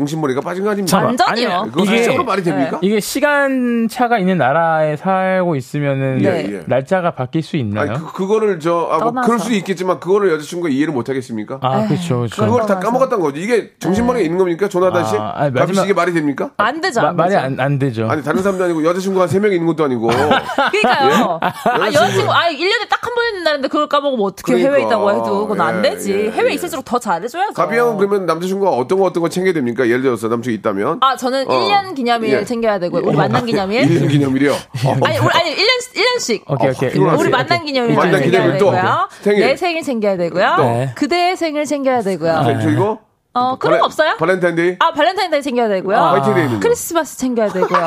[0.00, 0.98] 정신머리가 빠진 거 아닙니까?
[0.98, 1.62] 완전히요.
[1.72, 2.78] 그거 이게- 실제로 말이 됩니까?
[2.82, 6.62] 이게 시간 차가 있는 나라에 살고 있으면은 예, 예.
[6.66, 7.92] 날짜가 바뀔 수 있나요?
[7.92, 9.26] 아니, 그, 그거를 저, 아, 뭐, 떠나서.
[9.26, 11.58] 그럴 수도 있겠지만, 그거를 여자친구가 이해를 못 하겠습니까?
[11.62, 12.44] 아, 그렇죠, 그렇죠.
[12.44, 12.86] 그걸 다 떠나서.
[12.86, 13.40] 까먹었다는 거지.
[13.40, 14.68] 이게 정신머리에 있는 겁니까?
[14.68, 15.16] 조나단 씨?
[15.16, 16.50] 아, 아니, 가비 씨 마지막- 이게 말이 됩니까?
[16.58, 17.00] 안 되죠.
[17.00, 17.40] 마- 안 말이 되죠.
[17.42, 18.08] 안, 안 되죠.
[18.10, 20.08] 아니, 다른 사람도 아니고, 여자친구가 세 명이 있는 것도 아니고.
[20.72, 21.38] 그러니까요.
[21.40, 24.68] 아, 여자친구- 아, 1년에 딱 한 번 있는 날인데 그걸 까먹으면 어떻게 그러니까.
[24.72, 26.12] 해외에 있다고 해도 그건 안 예, 되지.
[26.12, 26.54] 예, 해외에 예.
[26.54, 27.54] 있을수록 더 잘해줘야죠.
[27.54, 29.85] 가비 형은 그러면 남자친구가 어떤 거 어떤 거 챙겨야 됩니까?
[29.88, 30.98] 예를 들어서 남친이 있다면.
[31.02, 31.52] 아, 저는 어.
[31.52, 32.44] 1년 기념일 예.
[32.44, 33.02] 챙겨야 되고요.
[33.06, 33.82] 우리 만난 기념일.
[33.82, 34.52] 1년 기념일이요?
[34.52, 36.42] 어, 아니, 우리, 아니, 1년, 1년씩.
[36.46, 36.90] 오케이, 오케이.
[36.92, 37.20] 피곤하지.
[37.20, 37.30] 우리 오케이.
[37.30, 38.70] 만난 기념일 좀 만난 기념일 또.
[38.72, 39.08] 되고요.
[39.22, 39.40] 생일.
[39.46, 40.56] 내 생일 챙겨야 되고요.
[40.58, 40.92] 네.
[40.94, 42.42] 그대의 생일 챙겨야 되고요.
[42.42, 42.98] 네, 그리고
[43.38, 44.16] 어, 그런 발렌- 거 없어요?
[44.18, 44.76] 발렌타인데이?
[44.78, 45.96] 아, 발렌타인데이 챙겨야 되고요.
[45.96, 46.60] 화이트데이는요?
[46.60, 47.78] 크리스마스 챙겨야 되고요.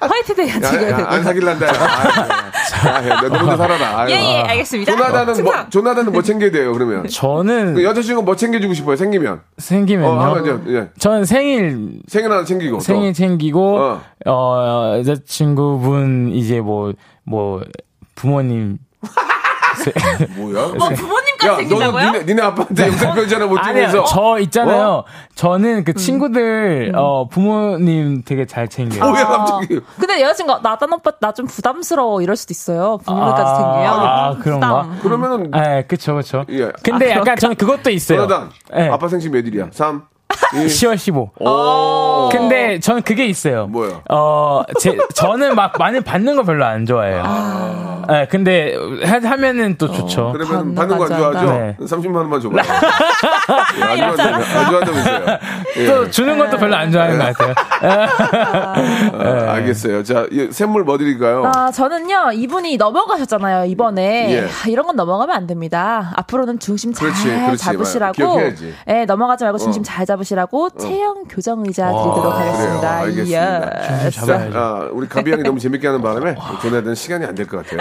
[0.00, 1.06] 화이트데이 야, 챙겨야 야, 되고요.
[1.06, 1.66] 안 사귈란다.
[1.66, 1.72] 야.
[2.84, 4.00] 아, 야, 너 혼자 살아라.
[4.00, 4.10] 아유.
[4.10, 4.92] 예, 예, 알겠습니다.
[4.92, 5.52] 조나단은 뭐.
[5.70, 7.06] 조나단은 뭐 챙겨야 돼요, 그러면?
[7.06, 9.42] 저는 그 여자친구 뭐 챙겨주고 싶어요, 생기면?
[9.58, 10.08] 생기면요.
[10.10, 10.88] 어, 하면 이제, 예.
[10.98, 12.78] 저는 생일 생일 하나 챙기고.
[12.78, 12.80] 또.
[12.80, 14.00] 생일 챙기고 어.
[14.26, 16.92] 어, 여자친구분 이제 뭐
[17.26, 17.62] 뭐
[18.16, 18.76] 부모님
[20.36, 20.62] 뭐야?
[20.64, 21.66] 어, 부모님까지?
[21.66, 24.04] 너는 니네, 니네 아빠한테 영상 편지 하나 못 아니요 찍으면서.
[24.04, 25.04] 저 있잖아요 어?
[25.34, 29.80] 저는 그 친구들 어 부모님 되게 잘 챙겨요 뭐야, 갑자기.
[29.98, 32.98] 근데 여자친구가 나단 오빠 나 좀 부담스러워 이럴 수도 있어요.
[33.04, 33.92] 부모님까지 아, 챙기면.
[33.92, 34.82] 아, 그런가?
[34.82, 34.98] 부담.
[35.00, 36.70] 그러면은, 네 그쵸 그쵸 예.
[36.82, 38.50] 근데 아, 약간 저는 그것도 있어요 조나단.
[38.74, 38.88] 네.
[38.88, 39.66] 아빠 생신 몇 일이야?
[39.72, 40.02] 3,
[40.54, 42.28] 2, 10월 15 오.
[42.30, 44.02] 근데 저는 그게 있어요 뭐요?
[44.10, 47.22] 어, 제, 저는 막 많이 받는 거 별로 안 좋아해요.
[48.08, 50.32] 네, 근데 하, 하면은 또 좋죠.
[50.32, 51.52] 그러면 받는 받는 거안거 좋아하죠?
[51.52, 51.76] 네.
[51.80, 52.62] 30만 원만 줘봐요.
[53.78, 55.38] 예, 안안 좋아한다면서요.
[55.78, 55.86] 예.
[55.86, 57.54] 또 주는 것도 별로 안 좋아하는 것 같아요.
[59.14, 60.02] 아, 알겠어요.
[60.02, 61.50] 자, 이 선물 뭐 드릴까요?
[61.54, 64.32] 아, 저는요, 이분이 넘어가셨잖아요, 이번에.
[64.32, 64.40] 예.
[64.44, 66.12] 아, 이런 건 넘어가면 안 됩니다.
[66.16, 67.64] 앞으로는 중심 잘 그렇지, 그렇지.
[67.64, 68.40] 잡으시라고.
[68.88, 69.84] 예, 넘어가지 말고 중심 어.
[69.84, 72.80] 잘 잡으시라고 체형 교정 의자 드리도록 하겠습니다.
[72.80, 73.02] 그래요.
[73.02, 74.04] 알겠습니다.
[74.06, 74.10] 예.
[74.10, 74.58] 잡아야죠.
[74.58, 77.80] 아, 우리 가비 형이 너무 재밌게 하는 바람에 조나단 시간이 안 될 것 같아요.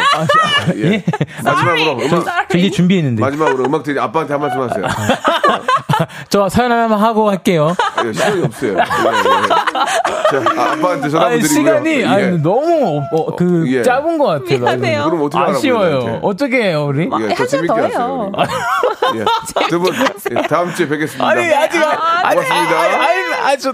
[0.77, 1.03] 예.
[1.43, 3.21] 마지막으로 음악 되게 준비했는데.
[3.21, 4.85] 마지막으로 음악 드리 아빠한테 한 말씀 하세요.
[6.29, 7.75] 저 사연 하나만 하고 할게요.
[8.05, 8.73] 예, 시간이 없어요.
[8.73, 9.47] 예, 예.
[9.47, 11.47] 자, 아, 아빠한테 전화 드리고요.
[11.47, 12.05] 시간이 예.
[12.05, 13.83] 아니, 너무 어, 어, 그 예.
[13.83, 14.59] 짧은 것 같아요.
[14.59, 15.05] 미안해요.
[15.05, 16.19] 그럼 어떻게 아쉬워요.
[16.21, 17.03] 어떻게 해요, 우리?
[17.03, 18.31] 예, 더 재밌게 더 하세요.
[19.15, 19.25] 예.
[19.69, 19.93] 두 분,
[20.31, 21.27] 예, 다음 주에 뵙겠습니다.
[21.27, 22.79] 아니, 아직, 아니, 고맙습니다.
[22.79, 23.73] 아니, 아니, 아니, 저,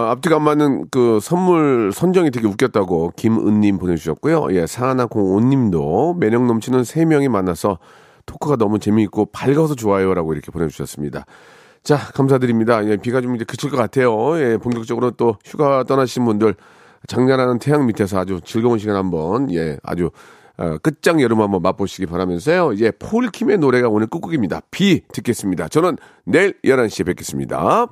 [0.00, 4.48] 어, 앞뒤가 안 맞는 그 선물 선정이 되게 웃겼다고 김은님 보내주셨고요.
[4.52, 7.78] 예, 사하나공오님도 매력 넘치는 세 명이 만나서
[8.26, 11.26] 토크가 너무 재미있고 밝아서 좋아요라고 이렇게 보내주셨습니다.
[11.82, 12.84] 자, 감사드립니다.
[12.86, 14.38] 예, 비가 좀 이제 그칠 것 같아요.
[14.40, 16.54] 예, 본격적으로 또 휴가 떠나신 분들
[17.06, 20.10] 장난하는 태양 밑에서 아주 즐거운 시간 한번 예, 아주
[20.56, 22.72] 어, 끝장 여름 한번 맛보시기 바라면서요.
[22.72, 24.60] 이제 폴킴의 노래가 오늘 끝곡입니다.
[24.70, 25.68] 비 듣겠습니다.
[25.68, 27.86] 저는 내일 11시에 뵙겠습니다.